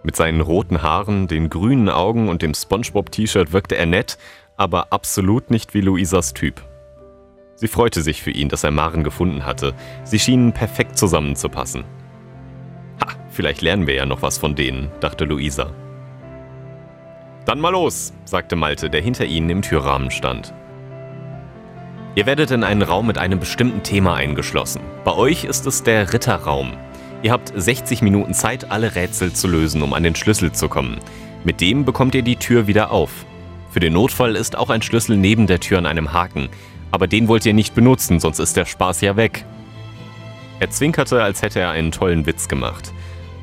Mit 0.02 0.16
seinen 0.16 0.42
roten 0.42 0.82
Haaren, 0.82 1.28
den 1.28 1.48
grünen 1.48 1.88
Augen 1.88 2.28
und 2.28 2.42
dem 2.42 2.52
SpongeBob-T-Shirt 2.52 3.54
wirkte 3.54 3.74
er 3.74 3.86
nett, 3.86 4.18
aber 4.58 4.92
absolut 4.92 5.50
nicht 5.50 5.72
wie 5.72 5.80
Luisas 5.80 6.34
Typ. 6.34 6.62
Sie 7.54 7.68
freute 7.68 8.02
sich 8.02 8.22
für 8.22 8.32
ihn, 8.32 8.50
dass 8.50 8.64
er 8.64 8.70
Maren 8.70 9.02
gefunden 9.02 9.46
hatte. 9.46 9.72
Sie 10.02 10.18
schienen 10.18 10.52
perfekt 10.52 10.98
zusammenzupassen. 10.98 11.84
Ha, 13.02 13.08
vielleicht 13.30 13.62
lernen 13.62 13.86
wir 13.86 13.94
ja 13.94 14.04
noch 14.04 14.20
was 14.20 14.36
von 14.36 14.54
denen, 14.54 14.90
dachte 15.00 15.24
Luisa. 15.24 15.72
Dann 17.46 17.60
mal 17.60 17.70
los, 17.70 18.12
sagte 18.24 18.56
Malte, 18.56 18.88
der 18.88 19.02
hinter 19.02 19.26
ihnen 19.26 19.50
im 19.50 19.62
Türrahmen 19.62 20.10
stand. 20.10 20.54
Ihr 22.14 22.26
werdet 22.26 22.50
in 22.52 22.64
einen 22.64 22.82
Raum 22.82 23.06
mit 23.06 23.18
einem 23.18 23.40
bestimmten 23.40 23.82
Thema 23.82 24.14
eingeschlossen. 24.14 24.80
Bei 25.04 25.14
euch 25.14 25.44
ist 25.44 25.66
es 25.66 25.82
der 25.82 26.12
Ritterraum. 26.12 26.72
Ihr 27.22 27.32
habt 27.32 27.52
60 27.54 28.02
Minuten 28.02 28.34
Zeit, 28.34 28.70
alle 28.70 28.94
Rätsel 28.94 29.32
zu 29.32 29.48
lösen, 29.48 29.82
um 29.82 29.94
an 29.94 30.04
den 30.04 30.14
Schlüssel 30.14 30.52
zu 30.52 30.68
kommen. 30.68 30.98
Mit 31.42 31.60
dem 31.60 31.84
bekommt 31.84 32.14
ihr 32.14 32.22
die 32.22 32.36
Tür 32.36 32.66
wieder 32.66 32.90
auf. 32.90 33.10
Für 33.70 33.80
den 33.80 33.94
Notfall 33.94 34.36
ist 34.36 34.56
auch 34.56 34.70
ein 34.70 34.82
Schlüssel 34.82 35.16
neben 35.16 35.46
der 35.46 35.60
Tür 35.60 35.78
an 35.78 35.86
einem 35.86 36.12
Haken, 36.12 36.48
aber 36.92 37.08
den 37.08 37.26
wollt 37.26 37.44
ihr 37.44 37.54
nicht 37.54 37.74
benutzen, 37.74 38.20
sonst 38.20 38.38
ist 38.38 38.56
der 38.56 38.64
Spaß 38.64 39.00
ja 39.00 39.16
weg. 39.16 39.44
Er 40.60 40.70
zwinkerte, 40.70 41.22
als 41.22 41.42
hätte 41.42 41.60
er 41.60 41.70
einen 41.70 41.90
tollen 41.90 42.24
Witz 42.24 42.46
gemacht. 42.46 42.92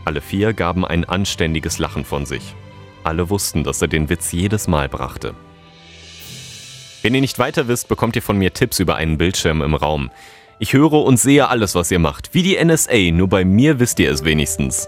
Alle 0.05 0.21
vier 0.21 0.53
gaben 0.53 0.85
ein 0.85 1.03
anständiges 1.03 1.77
Lachen 1.77 2.05
von 2.05 2.25
sich. 2.25 2.55
Alle 3.03 3.29
wussten, 3.29 3.63
dass 3.63 3.81
er 3.81 3.87
den 3.87 4.09
Witz 4.09 4.31
jedes 4.31 4.67
Mal 4.67 4.89
brachte. 4.89 5.33
Wenn 7.01 7.15
ihr 7.15 7.21
nicht 7.21 7.39
weiter 7.39 7.67
wisst, 7.67 7.87
bekommt 7.87 8.15
ihr 8.15 8.21
von 8.21 8.37
mir 8.37 8.53
Tipps 8.53 8.79
über 8.79 8.95
einen 8.95 9.17
Bildschirm 9.17 9.61
im 9.61 9.73
Raum. 9.73 10.11
Ich 10.59 10.73
höre 10.73 10.93
und 10.93 11.17
sehe 11.17 11.47
alles, 11.47 11.73
was 11.73 11.89
ihr 11.89 11.97
macht, 11.97 12.33
wie 12.33 12.43
die 12.43 12.63
NSA, 12.63 13.11
nur 13.11 13.27
bei 13.27 13.43
mir 13.43 13.79
wisst 13.79 13.99
ihr 13.99 14.11
es 14.11 14.23
wenigstens. 14.23 14.87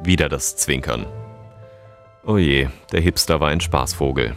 Wieder 0.00 0.28
das 0.28 0.56
Zwinkern. 0.56 1.06
Oh 2.24 2.38
je, 2.38 2.68
der 2.92 3.00
Hipster 3.00 3.40
war 3.40 3.48
ein 3.48 3.60
Spaßvogel. 3.60 4.36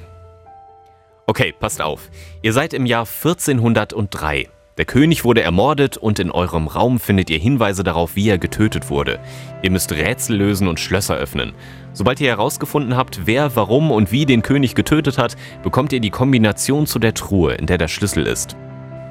Okay, 1.28 1.54
passt 1.58 1.82
auf. 1.82 2.10
Ihr 2.42 2.54
seid 2.54 2.74
im 2.74 2.86
Jahr 2.86 3.06
1403. 3.06 4.50
Der 4.78 4.86
König 4.86 5.24
wurde 5.24 5.44
ermordet 5.44 5.98
und 5.98 6.18
in 6.18 6.32
eurem 6.32 6.68
Raum 6.68 7.00
findet 7.00 7.30
ihr 7.30 7.38
Hinweise 7.38 7.84
darauf, 7.84 8.16
wie 8.16 8.28
er 8.28 8.40
getötet 8.40 8.90
wurde. 8.90 9.20
Ihr 9.62 9.70
müsst 9.70 9.92
Rätsel 9.92 10.36
lösen 10.36 10.68
und 10.68 10.80
Schlösser 10.80 11.16
öffnen. 11.16 11.54
Sobald 11.94 12.20
ihr 12.20 12.30
herausgefunden 12.30 12.98
habt, 12.98 13.22
wer, 13.26 13.56
warum 13.56 13.92
und 13.92 14.12
wie 14.12 14.26
den 14.26 14.42
König 14.42 14.74
getötet 14.74 15.20
hat, 15.20 15.36
bekommt 15.62 15.94
ihr 15.94 16.00
die 16.00 16.10
Kombination 16.10 16.88
zu 16.88 16.98
der 16.98 17.14
Truhe, 17.14 17.54
in 17.54 17.68
der 17.68 17.78
der 17.78 17.88
Schlüssel 17.88 18.26
ist. 18.26 18.56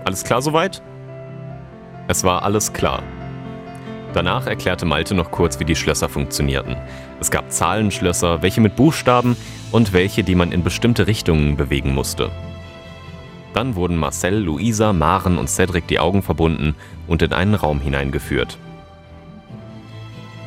Alles 0.04 0.24
klar 0.24 0.42
soweit? 0.42 0.82
Es 2.08 2.24
war 2.24 2.42
alles 2.42 2.72
klar. 2.72 3.04
Danach 4.14 4.48
erklärte 4.48 4.84
Malte 4.84 5.14
noch 5.14 5.30
kurz, 5.30 5.60
wie 5.60 5.64
die 5.64 5.76
Schlösser 5.76 6.08
funktionierten. 6.08 6.76
Es 7.20 7.30
gab 7.30 7.52
Zahlenschlösser, 7.52 8.42
welche 8.42 8.60
mit 8.60 8.74
Buchstaben 8.74 9.36
und 9.70 9.92
welche, 9.92 10.24
die 10.24 10.34
man 10.34 10.50
in 10.50 10.64
bestimmte 10.64 11.06
Richtungen 11.06 11.56
bewegen 11.56 11.94
musste. 11.94 12.32
Dann 13.54 13.74
wurden 13.74 13.96
Marcel, 13.96 14.38
Luisa, 14.38 14.92
Maren 14.92 15.38
und 15.38 15.48
Cedric 15.48 15.86
die 15.86 15.98
Augen 15.98 16.22
verbunden 16.22 16.74
und 17.06 17.22
in 17.22 17.32
einen 17.32 17.54
Raum 17.54 17.80
hineingeführt. 17.80 18.58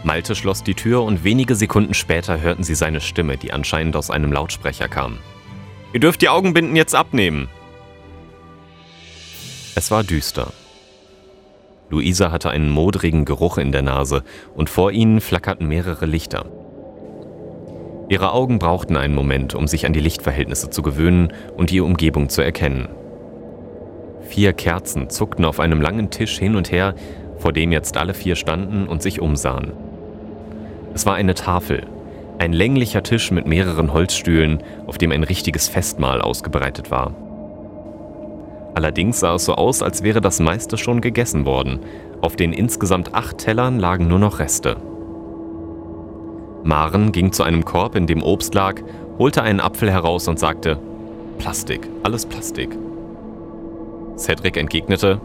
Malte 0.03 0.35
schloss 0.35 0.63
die 0.63 0.75
Tür 0.75 1.03
und 1.03 1.23
wenige 1.23 1.55
Sekunden 1.55 1.93
später 1.93 2.39
hörten 2.39 2.63
sie 2.63 2.75
seine 2.75 3.01
Stimme, 3.01 3.37
die 3.37 3.51
anscheinend 3.53 3.95
aus 3.95 4.11
einem 4.11 4.31
Lautsprecher 4.31 4.87
kam. 4.87 5.17
Ihr 5.93 5.99
dürft 5.99 6.21
die 6.21 6.29
Augenbinden 6.29 6.75
jetzt 6.75 6.93
abnehmen. 6.93 7.47
Es 9.75 9.91
war 9.91 10.03
düster. 10.03 10.53
Luisa 11.89 12.31
hatte 12.31 12.49
einen 12.49 12.69
modrigen 12.69 13.25
Geruch 13.25 13.57
in 13.57 13.71
der 13.71 13.81
Nase 13.81 14.23
und 14.55 14.69
vor 14.69 14.91
ihnen 14.91 15.21
flackerten 15.21 15.67
mehrere 15.67 16.05
Lichter. 16.05 16.45
Ihre 18.07 18.33
Augen 18.33 18.59
brauchten 18.59 18.97
einen 18.97 19.15
Moment, 19.15 19.55
um 19.55 19.67
sich 19.67 19.85
an 19.85 19.93
die 19.93 19.99
Lichtverhältnisse 19.99 20.69
zu 20.69 20.81
gewöhnen 20.81 21.33
und 21.57 21.71
die 21.71 21.81
Umgebung 21.81 22.29
zu 22.29 22.41
erkennen. 22.41 22.89
Vier 24.21 24.53
Kerzen 24.53 25.09
zuckten 25.09 25.45
auf 25.45 25.59
einem 25.59 25.81
langen 25.81 26.09
Tisch 26.09 26.37
hin 26.37 26.55
und 26.55 26.71
her, 26.71 26.95
vor 27.37 27.51
dem 27.51 27.71
jetzt 27.71 27.97
alle 27.97 28.13
vier 28.13 28.35
standen 28.35 28.87
und 28.87 29.01
sich 29.01 29.21
umsahen. 29.21 29.73
Es 30.93 31.05
war 31.05 31.15
eine 31.15 31.33
Tafel, 31.33 31.83
ein 32.37 32.53
länglicher 32.53 33.03
Tisch 33.03 33.31
mit 33.31 33.47
mehreren 33.47 33.93
Holzstühlen, 33.93 34.63
auf 34.87 34.97
dem 34.97 35.11
ein 35.11 35.23
richtiges 35.23 35.67
Festmahl 35.67 36.21
ausgebreitet 36.21 36.91
war. 36.91 37.13
Allerdings 38.75 39.21
sah 39.21 39.35
es 39.35 39.45
so 39.45 39.55
aus, 39.55 39.81
als 39.81 40.03
wäre 40.03 40.21
das 40.21 40.39
meiste 40.39 40.77
schon 40.77 41.01
gegessen 41.01 41.45
worden. 41.45 41.79
Auf 42.21 42.35
den 42.35 42.51
insgesamt 42.51 43.13
acht 43.13 43.37
Tellern 43.37 43.79
lagen 43.79 44.07
nur 44.07 44.19
noch 44.19 44.39
Reste. 44.39 44.75
Maren 46.65 47.11
ging 47.11 47.31
zu 47.31 47.43
einem 47.43 47.63
Korb, 47.63 47.95
in 47.95 48.07
dem 48.07 48.23
Obst 48.23 48.55
lag, 48.55 48.81
holte 49.19 49.43
einen 49.43 49.59
Apfel 49.59 49.91
heraus 49.91 50.27
und 50.27 50.39
sagte, 50.39 50.79
Plastik, 51.37 51.87
alles 52.01 52.25
Plastik. 52.25 52.75
Cedric 54.17 54.57
entgegnete, 54.57 55.21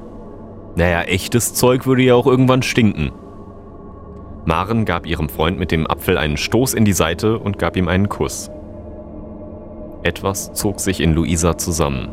naja, 0.76 1.00
echtes 1.02 1.54
Zeug 1.54 1.86
würde 1.86 2.02
ja 2.02 2.14
auch 2.14 2.26
irgendwann 2.26 2.62
stinken. 2.62 3.10
Maren 4.44 4.84
gab 4.84 5.06
ihrem 5.06 5.30
Freund 5.30 5.58
mit 5.58 5.70
dem 5.70 5.86
Apfel 5.86 6.18
einen 6.18 6.36
Stoß 6.36 6.74
in 6.74 6.84
die 6.84 6.92
Seite 6.92 7.38
und 7.38 7.58
gab 7.58 7.74
ihm 7.76 7.88
einen 7.88 8.10
Kuss. 8.10 8.50
Etwas 10.02 10.52
zog 10.52 10.78
sich 10.78 11.00
in 11.00 11.14
Luisa 11.14 11.56
zusammen. 11.56 12.10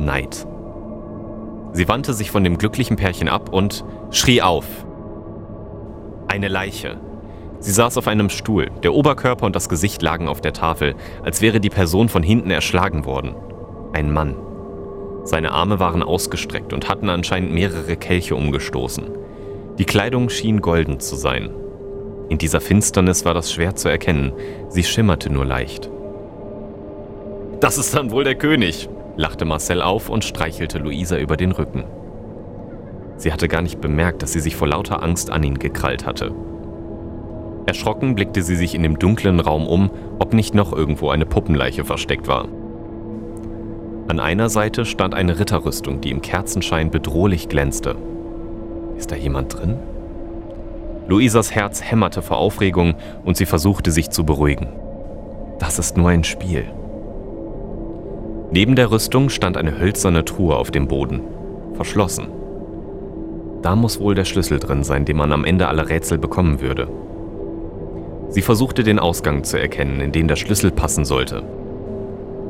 Neid. 0.00 0.44
Sie 1.72 1.86
wandte 1.86 2.14
sich 2.14 2.32
von 2.32 2.42
dem 2.42 2.58
glücklichen 2.58 2.96
Pärchen 2.96 3.28
ab 3.28 3.52
und 3.52 3.84
schrie 4.10 4.42
auf. 4.42 4.66
Eine 6.26 6.48
Leiche. 6.48 6.98
Sie 7.66 7.72
saß 7.72 7.98
auf 7.98 8.06
einem 8.06 8.30
Stuhl, 8.30 8.70
der 8.84 8.94
Oberkörper 8.94 9.44
und 9.44 9.56
das 9.56 9.68
Gesicht 9.68 10.00
lagen 10.00 10.28
auf 10.28 10.40
der 10.40 10.52
Tafel, 10.52 10.94
als 11.24 11.42
wäre 11.42 11.58
die 11.58 11.68
Person 11.68 12.08
von 12.08 12.22
hinten 12.22 12.52
erschlagen 12.52 13.04
worden. 13.04 13.34
Ein 13.92 14.12
Mann. 14.12 14.36
Seine 15.24 15.50
Arme 15.50 15.80
waren 15.80 16.04
ausgestreckt 16.04 16.72
und 16.72 16.88
hatten 16.88 17.08
anscheinend 17.08 17.52
mehrere 17.52 17.96
Kelche 17.96 18.36
umgestoßen. 18.36 19.06
Die 19.78 19.84
Kleidung 19.84 20.28
schien 20.28 20.60
golden 20.60 21.00
zu 21.00 21.16
sein. 21.16 21.50
In 22.28 22.38
dieser 22.38 22.60
Finsternis 22.60 23.24
war 23.24 23.34
das 23.34 23.52
schwer 23.52 23.74
zu 23.74 23.88
erkennen, 23.88 24.30
sie 24.68 24.84
schimmerte 24.84 25.28
nur 25.28 25.44
leicht. 25.44 25.90
Das 27.58 27.78
ist 27.78 27.96
dann 27.96 28.12
wohl 28.12 28.22
der 28.22 28.36
König, 28.36 28.88
lachte 29.16 29.44
Marcel 29.44 29.82
auf 29.82 30.08
und 30.08 30.24
streichelte 30.24 30.78
Luisa 30.78 31.18
über 31.18 31.36
den 31.36 31.50
Rücken. 31.50 31.82
Sie 33.16 33.32
hatte 33.32 33.48
gar 33.48 33.62
nicht 33.62 33.80
bemerkt, 33.80 34.22
dass 34.22 34.32
sie 34.32 34.40
sich 34.40 34.54
vor 34.54 34.68
lauter 34.68 35.02
Angst 35.02 35.30
an 35.30 35.42
ihn 35.42 35.58
gekrallt 35.58 36.06
hatte. 36.06 36.32
Erschrocken 37.66 38.14
blickte 38.14 38.42
sie 38.42 38.54
sich 38.54 38.74
in 38.74 38.82
dem 38.82 38.98
dunklen 38.98 39.40
Raum 39.40 39.66
um, 39.66 39.90
ob 40.18 40.32
nicht 40.32 40.54
noch 40.54 40.72
irgendwo 40.72 41.10
eine 41.10 41.26
Puppenleiche 41.26 41.84
versteckt 41.84 42.28
war. 42.28 42.46
An 44.08 44.20
einer 44.20 44.48
Seite 44.48 44.84
stand 44.84 45.14
eine 45.14 45.40
Ritterrüstung, 45.40 46.00
die 46.00 46.12
im 46.12 46.22
Kerzenschein 46.22 46.90
bedrohlich 46.90 47.48
glänzte. 47.48 47.96
Ist 48.96 49.10
da 49.10 49.16
jemand 49.16 49.58
drin? 49.58 49.76
Luisas 51.08 51.52
Herz 51.52 51.82
hämmerte 51.82 52.22
vor 52.22 52.38
Aufregung 52.38 52.94
und 53.24 53.36
sie 53.36 53.46
versuchte 53.46 53.90
sich 53.90 54.10
zu 54.10 54.24
beruhigen. 54.24 54.68
Das 55.58 55.80
ist 55.80 55.96
nur 55.96 56.10
ein 56.10 56.24
Spiel. 56.24 56.66
Neben 58.52 58.76
der 58.76 58.92
Rüstung 58.92 59.28
stand 59.28 59.56
eine 59.56 59.78
hölzerne 59.78 60.24
Truhe 60.24 60.54
auf 60.54 60.70
dem 60.70 60.86
Boden, 60.86 61.20
verschlossen. 61.74 62.28
Da 63.62 63.74
muss 63.74 63.98
wohl 63.98 64.14
der 64.14 64.24
Schlüssel 64.24 64.60
drin 64.60 64.84
sein, 64.84 65.04
den 65.04 65.16
man 65.16 65.32
am 65.32 65.44
Ende 65.44 65.66
aller 65.66 65.88
Rätsel 65.88 66.18
bekommen 66.18 66.60
würde. 66.60 66.88
Sie 68.36 68.42
versuchte 68.42 68.82
den 68.82 68.98
Ausgang 68.98 69.44
zu 69.44 69.58
erkennen, 69.58 69.98
in 70.02 70.12
den 70.12 70.28
der 70.28 70.36
Schlüssel 70.36 70.70
passen 70.70 71.06
sollte. 71.06 71.42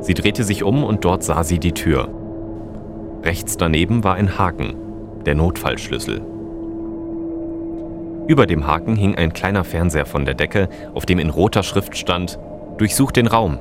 Sie 0.00 0.14
drehte 0.14 0.42
sich 0.42 0.64
um 0.64 0.82
und 0.82 1.04
dort 1.04 1.22
sah 1.22 1.44
sie 1.44 1.60
die 1.60 1.74
Tür. 1.74 2.08
Rechts 3.22 3.56
daneben 3.56 4.02
war 4.02 4.16
ein 4.16 4.36
Haken, 4.36 4.74
der 5.26 5.36
Notfallschlüssel. 5.36 6.22
Über 8.26 8.46
dem 8.46 8.66
Haken 8.66 8.96
hing 8.96 9.14
ein 9.14 9.32
kleiner 9.32 9.62
Fernseher 9.62 10.06
von 10.06 10.24
der 10.24 10.34
Decke, 10.34 10.68
auf 10.92 11.06
dem 11.06 11.20
in 11.20 11.30
roter 11.30 11.62
Schrift 11.62 11.96
stand 11.96 12.36
Durchsuch 12.78 13.12
den 13.12 13.28
Raum. 13.28 13.58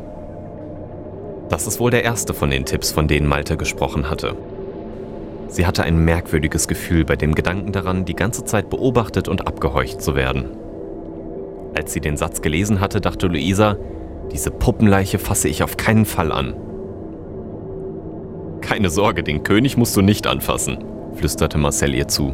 Das 1.50 1.68
ist 1.68 1.80
wohl 1.80 1.92
der 1.92 2.04
erste 2.04 2.34
von 2.34 2.50
den 2.50 2.66
Tipps, 2.66 2.92
von 2.92 3.08
denen 3.08 3.28
Malte 3.28 3.56
gesprochen 3.56 4.10
hatte. 4.10 4.36
Sie 5.48 5.68
hatte 5.68 5.84
ein 5.84 6.04
merkwürdiges 6.04 6.68
Gefühl 6.68 7.06
bei 7.06 7.18
dem 7.18 7.36
Gedanken 7.36 7.72
daran, 7.72 8.04
die 8.04 8.16
ganze 8.16 8.46
Zeit 8.46 8.72
beobachtet 8.72 9.28
und 9.28 9.46
abgehorcht 9.46 10.02
zu 10.02 10.16
werden. 10.16 10.65
Als 11.78 11.92
sie 11.92 12.00
den 12.00 12.16
Satz 12.16 12.42
gelesen 12.42 12.80
hatte, 12.80 13.02
dachte 13.02 13.28
Luisa, 13.28 13.78
diese 14.32 14.50
Puppenleiche 14.50 15.20
fasse 15.20 15.50
ich 15.50 15.62
auf 15.62 15.78
keinen 15.78 16.06
Fall 16.06 16.32
an. 16.32 16.56
Keine 18.62 18.90
Sorge, 18.90 19.24
den 19.24 19.44
König 19.44 19.78
musst 19.78 19.96
du 19.96 20.02
nicht 20.02 20.26
anfassen, 20.26 20.78
flüsterte 21.14 21.58
Marcel 21.58 21.94
ihr 21.94 22.08
zu. 22.08 22.34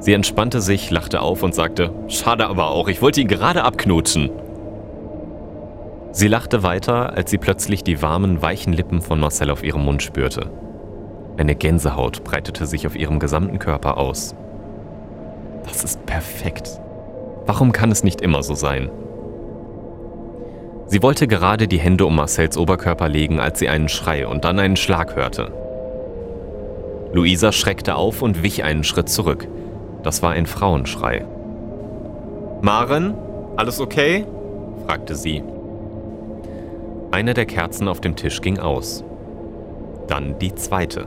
Sie 0.00 0.12
entspannte 0.12 0.60
sich, 0.60 0.90
lachte 0.90 1.20
auf 1.20 1.42
und 1.42 1.54
sagte, 1.54 1.92
schade 2.08 2.46
aber 2.46 2.70
auch, 2.70 2.88
ich 2.88 3.00
wollte 3.00 3.20
ihn 3.20 3.28
gerade 3.28 3.62
abknutschen. 3.62 4.30
Sie 6.10 6.28
lachte 6.28 6.62
weiter, 6.62 7.16
als 7.16 7.30
sie 7.30 7.38
plötzlich 7.38 7.84
die 7.84 8.02
warmen, 8.02 8.40
weichen 8.42 8.72
Lippen 8.72 9.00
von 9.00 9.20
Marcel 9.20 9.50
auf 9.50 9.62
ihrem 9.62 9.84
Mund 9.84 10.02
spürte. 10.02 10.50
Eine 11.36 11.54
Gänsehaut 11.54 12.22
breitete 12.24 12.66
sich 12.66 12.86
auf 12.86 12.96
ihrem 12.96 13.18
gesamten 13.18 13.58
Körper 13.58 13.98
aus. 13.98 14.34
Das 15.64 15.82
ist 15.82 16.04
perfekt. 16.06 16.80
Warum 17.46 17.72
kann 17.72 17.90
es 17.90 18.04
nicht 18.04 18.20
immer 18.20 18.42
so 18.42 18.54
sein? 18.54 18.90
Sie 20.86 21.02
wollte 21.02 21.26
gerade 21.26 21.66
die 21.66 21.78
Hände 21.78 22.06
um 22.06 22.16
Marcells 22.16 22.56
Oberkörper 22.56 23.08
legen, 23.08 23.40
als 23.40 23.58
sie 23.58 23.68
einen 23.68 23.88
Schrei 23.88 24.26
und 24.26 24.44
dann 24.44 24.58
einen 24.58 24.76
Schlag 24.76 25.16
hörte. 25.16 25.52
Luisa 27.12 27.52
schreckte 27.52 27.96
auf 27.96 28.22
und 28.22 28.42
wich 28.42 28.64
einen 28.64 28.84
Schritt 28.84 29.08
zurück. 29.08 29.48
Das 30.02 30.22
war 30.22 30.32
ein 30.32 30.46
Frauenschrei. 30.46 31.24
Maren, 32.60 33.14
alles 33.56 33.80
okay? 33.80 34.26
fragte 34.86 35.14
sie. 35.14 35.42
Eine 37.10 37.34
der 37.34 37.46
Kerzen 37.46 37.88
auf 37.88 38.00
dem 38.00 38.16
Tisch 38.16 38.40
ging 38.40 38.58
aus. 38.58 39.04
Dann 40.08 40.38
die 40.38 40.54
zweite. 40.54 41.06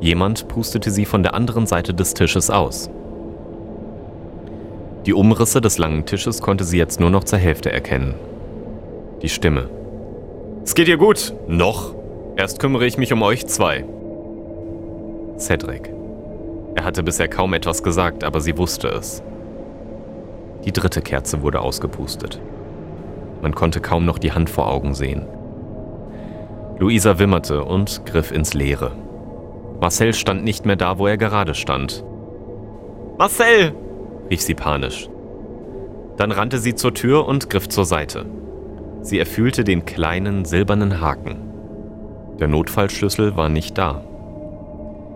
Jemand 0.00 0.48
pustete 0.48 0.90
sie 0.90 1.04
von 1.04 1.22
der 1.22 1.34
anderen 1.34 1.66
Seite 1.66 1.92
des 1.92 2.14
Tisches 2.14 2.50
aus. 2.50 2.90
Die 5.06 5.14
Umrisse 5.14 5.60
des 5.60 5.78
langen 5.78 6.04
Tisches 6.04 6.42
konnte 6.42 6.64
sie 6.64 6.76
jetzt 6.76 7.00
nur 7.00 7.10
noch 7.10 7.24
zur 7.24 7.38
Hälfte 7.38 7.72
erkennen. 7.72 8.14
Die 9.22 9.30
Stimme. 9.30 9.70
Es 10.62 10.74
geht 10.74 10.88
ihr 10.88 10.98
gut. 10.98 11.34
Noch. 11.48 11.94
Erst 12.36 12.58
kümmere 12.58 12.86
ich 12.86 12.98
mich 12.98 13.12
um 13.12 13.22
euch 13.22 13.46
zwei. 13.46 13.84
Cedric. 15.38 15.92
Er 16.74 16.84
hatte 16.84 17.02
bisher 17.02 17.28
kaum 17.28 17.54
etwas 17.54 17.82
gesagt, 17.82 18.24
aber 18.24 18.40
sie 18.40 18.56
wusste 18.58 18.88
es. 18.88 19.22
Die 20.64 20.72
dritte 20.72 21.00
Kerze 21.00 21.42
wurde 21.42 21.60
ausgepustet. 21.60 22.38
Man 23.40 23.54
konnte 23.54 23.80
kaum 23.80 24.04
noch 24.04 24.18
die 24.18 24.32
Hand 24.32 24.50
vor 24.50 24.70
Augen 24.70 24.94
sehen. 24.94 25.26
Luisa 26.78 27.18
wimmerte 27.18 27.64
und 27.64 28.04
griff 28.04 28.32
ins 28.32 28.52
Leere. 28.52 28.92
Marcel 29.80 30.12
stand 30.12 30.44
nicht 30.44 30.66
mehr 30.66 30.76
da, 30.76 30.98
wo 30.98 31.06
er 31.06 31.16
gerade 31.16 31.54
stand. 31.54 32.04
Marcel! 33.18 33.74
Rief 34.30 34.40
sie 34.40 34.54
panisch. 34.54 35.08
Dann 36.16 36.32
rannte 36.32 36.58
sie 36.58 36.74
zur 36.74 36.94
Tür 36.94 37.26
und 37.26 37.50
griff 37.50 37.68
zur 37.68 37.84
Seite. 37.84 38.26
Sie 39.02 39.18
erfüllte 39.18 39.64
den 39.64 39.84
kleinen 39.84 40.44
silbernen 40.44 41.00
Haken. 41.00 41.36
Der 42.38 42.48
Notfallschlüssel 42.48 43.36
war 43.36 43.48
nicht 43.48 43.76
da. 43.76 44.04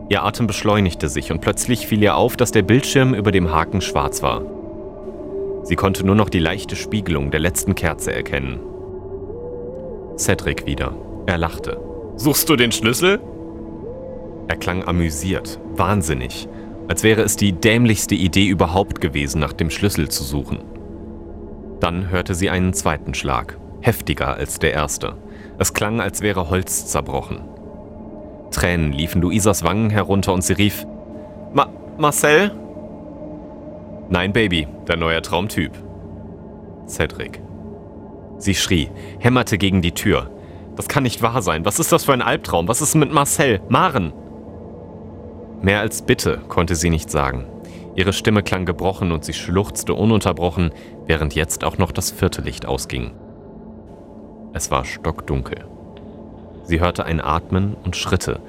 Ihr 0.08 0.22
Atem 0.24 0.46
beschleunigte 0.46 1.08
sich 1.08 1.30
und 1.30 1.40
plötzlich 1.40 1.86
fiel 1.86 2.02
ihr 2.02 2.16
auf, 2.16 2.36
dass 2.36 2.50
der 2.50 2.62
Bildschirm 2.62 3.14
über 3.14 3.32
dem 3.32 3.52
Haken 3.52 3.80
schwarz 3.80 4.22
war. 4.22 4.42
Sie 5.62 5.76
konnte 5.76 6.04
nur 6.04 6.14
noch 6.14 6.28
die 6.28 6.40
leichte 6.40 6.76
Spiegelung 6.76 7.30
der 7.30 7.40
letzten 7.40 7.74
Kerze 7.74 8.12
erkennen. 8.12 8.60
Cedric 10.18 10.66
wieder. 10.66 10.94
Er 11.26 11.38
lachte. 11.38 11.80
Suchst 12.16 12.48
du 12.48 12.56
den 12.56 12.70
Schlüssel? 12.70 13.20
Er 14.46 14.56
klang 14.56 14.84
amüsiert, 14.84 15.58
wahnsinnig 15.74 16.48
als 16.88 17.02
wäre 17.02 17.22
es 17.22 17.36
die 17.36 17.52
dämlichste 17.52 18.14
Idee 18.14 18.46
überhaupt 18.46 19.00
gewesen, 19.00 19.40
nach 19.40 19.52
dem 19.52 19.70
Schlüssel 19.70 20.08
zu 20.08 20.22
suchen. 20.22 20.58
Dann 21.80 22.10
hörte 22.10 22.34
sie 22.34 22.50
einen 22.50 22.72
zweiten 22.72 23.14
Schlag, 23.14 23.58
heftiger 23.80 24.34
als 24.34 24.58
der 24.58 24.72
erste. 24.72 25.16
Es 25.58 25.74
klang, 25.74 26.00
als 26.00 26.20
wäre 26.20 26.50
Holz 26.50 26.86
zerbrochen. 26.86 27.40
Tränen 28.50 28.92
liefen 28.92 29.22
Luisas 29.22 29.64
Wangen 29.64 29.90
herunter 29.90 30.32
und 30.32 30.42
sie 30.42 30.52
rief: 30.52 30.86
Ma 31.52 31.68
Marcel? 31.98 32.52
Nein, 34.10 34.32
Baby, 34.32 34.68
dein 34.86 34.98
neuer 34.98 35.22
Traumtyp. 35.22 35.72
Cedric. 36.86 37.40
Sie 38.38 38.54
schrie, 38.54 38.90
hämmerte 39.18 39.58
gegen 39.58 39.80
die 39.80 39.92
Tür. 39.92 40.30
Das 40.76 40.88
kann 40.88 41.04
nicht 41.04 41.22
wahr 41.22 41.40
sein. 41.40 41.64
Was 41.64 41.78
ist 41.78 41.92
das 41.92 42.04
für 42.04 42.12
ein 42.12 42.22
Albtraum? 42.22 42.68
Was 42.68 42.82
ist 42.82 42.94
mit 42.94 43.12
Marcel? 43.12 43.60
Maren? 43.68 44.12
Mehr 45.64 45.80
als 45.80 46.02
Bitte 46.02 46.42
konnte 46.48 46.74
sie 46.74 46.90
nicht 46.90 47.10
sagen. 47.10 47.46
Ihre 47.96 48.12
Stimme 48.12 48.42
klang 48.42 48.66
gebrochen 48.66 49.12
und 49.12 49.24
sie 49.24 49.32
schluchzte 49.32 49.94
ununterbrochen, 49.94 50.72
während 51.06 51.34
jetzt 51.34 51.64
auch 51.64 51.78
noch 51.78 51.90
das 51.90 52.10
vierte 52.10 52.42
Licht 52.42 52.66
ausging. 52.66 53.12
Es 54.52 54.70
war 54.70 54.84
stockdunkel. 54.84 55.64
Sie 56.64 56.80
hörte 56.80 57.06
ein 57.06 57.18
Atmen 57.18 57.78
und 57.82 57.96
Schritte, 57.96 58.40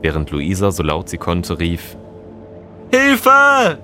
während 0.00 0.30
Luisa 0.30 0.70
so 0.70 0.82
laut 0.82 1.10
sie 1.10 1.18
konnte 1.18 1.58
rief 1.58 1.98
Hilfe! 2.90 3.78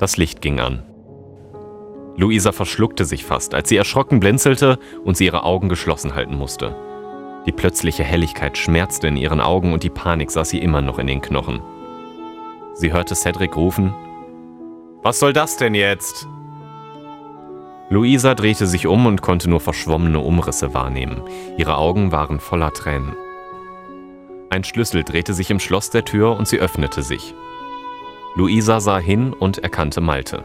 Das 0.00 0.16
Licht 0.16 0.42
ging 0.42 0.58
an. 0.58 0.82
Luisa 2.16 2.50
verschluckte 2.50 3.04
sich 3.04 3.24
fast, 3.24 3.54
als 3.54 3.68
sie 3.68 3.76
erschrocken 3.76 4.18
blinzelte 4.18 4.80
und 5.04 5.16
sie 5.16 5.26
ihre 5.26 5.44
Augen 5.44 5.68
geschlossen 5.68 6.16
halten 6.16 6.34
musste. 6.34 6.74
Die 7.46 7.52
plötzliche 7.52 8.04
Helligkeit 8.04 8.56
schmerzte 8.56 9.08
in 9.08 9.16
ihren 9.16 9.40
Augen 9.40 9.72
und 9.72 9.82
die 9.82 9.90
Panik 9.90 10.30
saß 10.30 10.48
sie 10.48 10.58
immer 10.58 10.80
noch 10.80 10.98
in 10.98 11.06
den 11.06 11.20
Knochen. 11.20 11.60
Sie 12.74 12.92
hörte 12.92 13.14
Cedric 13.14 13.56
rufen: 13.56 13.94
Was 15.02 15.18
soll 15.18 15.32
das 15.32 15.56
denn 15.56 15.74
jetzt? 15.74 16.26
Luisa 17.90 18.34
drehte 18.34 18.66
sich 18.66 18.86
um 18.86 19.04
und 19.06 19.20
konnte 19.20 19.50
nur 19.50 19.60
verschwommene 19.60 20.18
Umrisse 20.18 20.72
wahrnehmen. 20.72 21.22
Ihre 21.58 21.76
Augen 21.76 22.12
waren 22.12 22.40
voller 22.40 22.72
Tränen. 22.72 23.14
Ein 24.48 24.64
Schlüssel 24.64 25.04
drehte 25.04 25.34
sich 25.34 25.50
im 25.50 25.60
Schloss 25.60 25.90
der 25.90 26.04
Tür 26.04 26.36
und 26.36 26.48
sie 26.48 26.58
öffnete 26.58 27.02
sich. 27.02 27.34
Luisa 28.36 28.80
sah 28.80 28.98
hin 28.98 29.32
und 29.32 29.58
erkannte 29.58 30.00
Malte. 30.00 30.44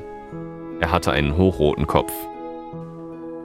Er 0.79 0.91
hatte 0.91 1.11
einen 1.11 1.37
hochroten 1.37 1.87
Kopf. 1.87 2.11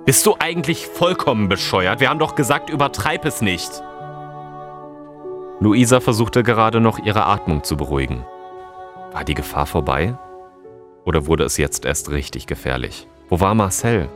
Bist 0.04 0.26
du 0.26 0.36
eigentlich 0.38 0.86
vollkommen 0.86 1.48
bescheuert? 1.48 2.00
Wir 2.00 2.10
haben 2.10 2.18
doch 2.18 2.34
gesagt, 2.34 2.68
übertreib 2.68 3.24
es 3.24 3.40
nicht. 3.40 3.70
Luisa 5.60 6.00
versuchte 6.00 6.42
gerade 6.42 6.78
noch 6.78 6.98
ihre 6.98 7.24
Atmung 7.24 7.64
zu 7.64 7.78
beruhigen. 7.78 8.22
War 9.12 9.24
die 9.24 9.32
Gefahr 9.32 9.64
vorbei? 9.64 10.18
Oder 11.06 11.26
wurde 11.26 11.44
es 11.44 11.56
jetzt 11.56 11.86
erst 11.86 12.10
richtig 12.10 12.46
gefährlich? 12.46 13.08
Wo 13.30 13.40
war 13.40 13.54
Marcel? 13.54 14.10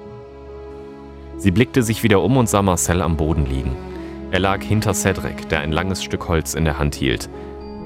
Sie 1.38 1.52
blickte 1.52 1.82
sich 1.82 2.02
wieder 2.02 2.20
um 2.20 2.36
und 2.36 2.50
sah 2.50 2.60
Marcel 2.60 3.00
am 3.00 3.16
Boden 3.16 3.46
liegen. 3.46 3.74
Er 4.30 4.40
lag 4.40 4.60
hinter 4.62 4.92
Cedric, 4.92 5.48
der 5.48 5.60
ein 5.60 5.72
langes 5.72 6.04
Stück 6.04 6.28
Holz 6.28 6.52
in 6.52 6.66
der 6.66 6.78
Hand 6.78 6.96
hielt. 6.96 7.30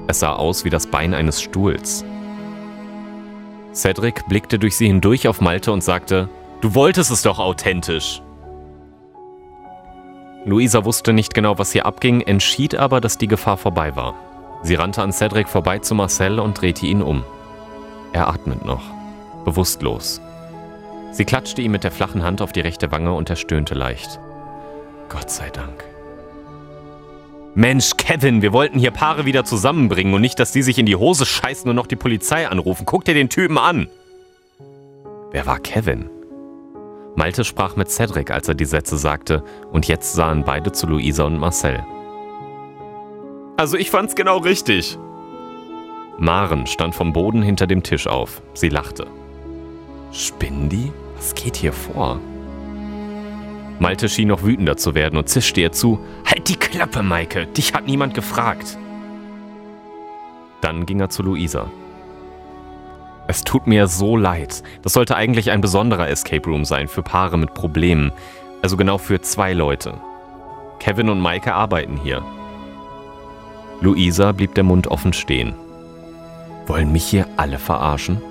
Es 0.07 0.19
sah 0.19 0.33
aus 0.33 0.65
wie 0.65 0.69
das 0.69 0.87
Bein 0.87 1.13
eines 1.13 1.41
Stuhls. 1.41 2.03
Cedric 3.73 4.27
blickte 4.27 4.59
durch 4.59 4.75
sie 4.75 4.87
hindurch 4.87 5.29
auf 5.29 5.39
Malte 5.39 5.71
und 5.71 5.83
sagte, 5.83 6.27
Du 6.63 6.73
wolltest 6.75 7.11
es 7.11 7.23
doch 7.23 7.39
authentisch. 7.39 8.21
Luisa 10.45 10.85
wusste 10.85 11.11
nicht 11.11 11.33
genau, 11.33 11.57
was 11.57 11.73
hier 11.73 11.85
abging, 11.85 12.21
entschied 12.21 12.75
aber, 12.75 13.01
dass 13.01 13.17
die 13.17 13.27
Gefahr 13.27 13.57
vorbei 13.57 13.97
war. 13.97 14.15
Sie 14.61 14.75
rannte 14.75 15.01
an 15.01 15.11
Cedric 15.11 15.49
vorbei 15.49 15.79
zu 15.79 15.93
Marcel 15.93 16.39
und 16.39 16.61
drehte 16.61 16.85
ihn 16.85 17.01
um. 17.01 17.25
Er 18.13 18.29
atmet 18.29 18.63
noch, 18.63 18.81
bewusstlos. 19.43 20.21
Sie 21.11 21.25
klatschte 21.25 21.61
ihm 21.61 21.73
mit 21.73 21.83
der 21.83 21.91
flachen 21.91 22.23
Hand 22.23 22.41
auf 22.41 22.53
die 22.53 22.61
rechte 22.61 22.93
Wange 22.93 23.11
und 23.11 23.29
er 23.29 23.35
stöhnte 23.35 23.73
leicht. 23.73 24.21
Gott 25.09 25.29
sei 25.29 25.49
Dank. 25.49 25.83
Mensch, 27.55 27.97
Kevin, 27.97 28.41
wir 28.41 28.53
wollten 28.53 28.79
hier 28.79 28.91
Paare 28.91 29.25
wieder 29.25 29.43
zusammenbringen 29.43 30.13
und 30.13 30.21
nicht, 30.21 30.39
dass 30.39 30.53
die 30.53 30.63
sich 30.63 30.77
in 30.77 30.85
die 30.85 30.95
Hose 30.95 31.25
scheißen 31.25 31.69
und 31.69 31.75
noch 31.75 31.87
die 31.87 31.97
Polizei 31.97 32.47
anrufen. 32.47 32.85
Guck 32.85 33.03
dir 33.03 33.15
den 33.15 33.27
Typen 33.27 33.57
an. 33.57 33.89
Wer 35.31 35.45
war 35.45 35.59
Kevin? 35.59 36.09
Malte 37.15 37.43
sprach 37.43 37.75
mit 37.75 37.89
Cedric, 37.91 38.31
als 38.31 38.47
er 38.47 38.55
die 38.55 38.65
Sätze 38.65 38.97
sagte, 38.97 39.43
und 39.71 39.87
jetzt 39.87 40.13
sahen 40.13 40.43
beide 40.43 40.71
zu 40.71 40.87
Luisa 40.87 41.25
und 41.25 41.37
Marcel. 41.37 41.85
Also 43.55 43.77
ich 43.77 43.91
fand's 43.91 44.15
genau 44.15 44.37
richtig. 44.37 44.97
Maren 46.17 46.65
stand 46.65 46.95
vom 46.95 47.13
Boden 47.13 47.41
hinter 47.41 47.67
dem 47.67 47.83
Tisch 47.83 48.07
auf. 48.07 48.41
Sie 48.53 48.69
lachte. 48.69 49.07
Spinnen 50.11 50.69
die? 50.69 50.91
Was 51.15 51.35
geht 51.35 51.55
hier 51.55 51.73
vor? 51.73 52.19
Malte 53.79 54.09
schien 54.09 54.27
noch 54.27 54.43
wütender 54.43 54.77
zu 54.77 54.95
werden 54.95 55.17
und 55.17 55.29
zischte 55.29 55.61
ihr 55.61 55.71
zu: 55.71 55.99
Halt 56.25 56.49
die 56.49 56.55
Klappe, 56.55 57.03
Maike, 57.03 57.47
dich 57.47 57.73
hat 57.73 57.85
niemand 57.85 58.13
gefragt. 58.13 58.77
Dann 60.61 60.85
ging 60.85 60.99
er 60.99 61.09
zu 61.09 61.23
Luisa. 61.23 61.69
Es 63.33 63.43
tut 63.43 63.65
mir 63.65 63.87
so 63.87 64.15
leid. 64.15 64.61
Das 64.83 64.93
sollte 64.93 65.15
eigentlich 65.15 65.49
ein 65.49 65.59
besonderer 65.59 66.07
Escape 66.07 66.47
Room 66.47 66.65
sein 66.65 66.87
für 66.87 67.01
Paare 67.01 67.35
mit 67.39 67.55
Problemen. 67.55 68.11
Also 68.61 68.77
genau 68.77 68.99
für 68.99 69.21
zwei 69.21 69.53
Leute. 69.53 69.95
Kevin 70.77 71.09
und 71.09 71.19
Maike 71.19 71.51
arbeiten 71.51 71.97
hier. 71.97 72.21
Luisa 73.81 74.33
blieb 74.33 74.53
der 74.53 74.63
Mund 74.63 74.85
offen 74.85 75.13
stehen. 75.13 75.55
Wollen 76.67 76.91
mich 76.91 77.05
hier 77.05 77.25
alle 77.35 77.57
verarschen? 77.57 78.21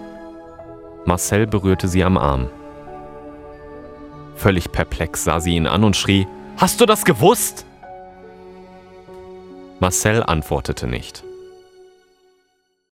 Marcel 1.04 1.48
berührte 1.48 1.88
sie 1.88 2.04
am 2.04 2.16
Arm. 2.16 2.48
Völlig 4.36 4.70
perplex 4.70 5.24
sah 5.24 5.40
sie 5.40 5.56
ihn 5.56 5.66
an 5.66 5.82
und 5.82 5.96
schrie: 5.96 6.28
Hast 6.58 6.80
du 6.80 6.86
das 6.86 7.04
gewusst? 7.04 7.66
Marcel 9.80 10.22
antwortete 10.22 10.86
nicht. 10.86 11.24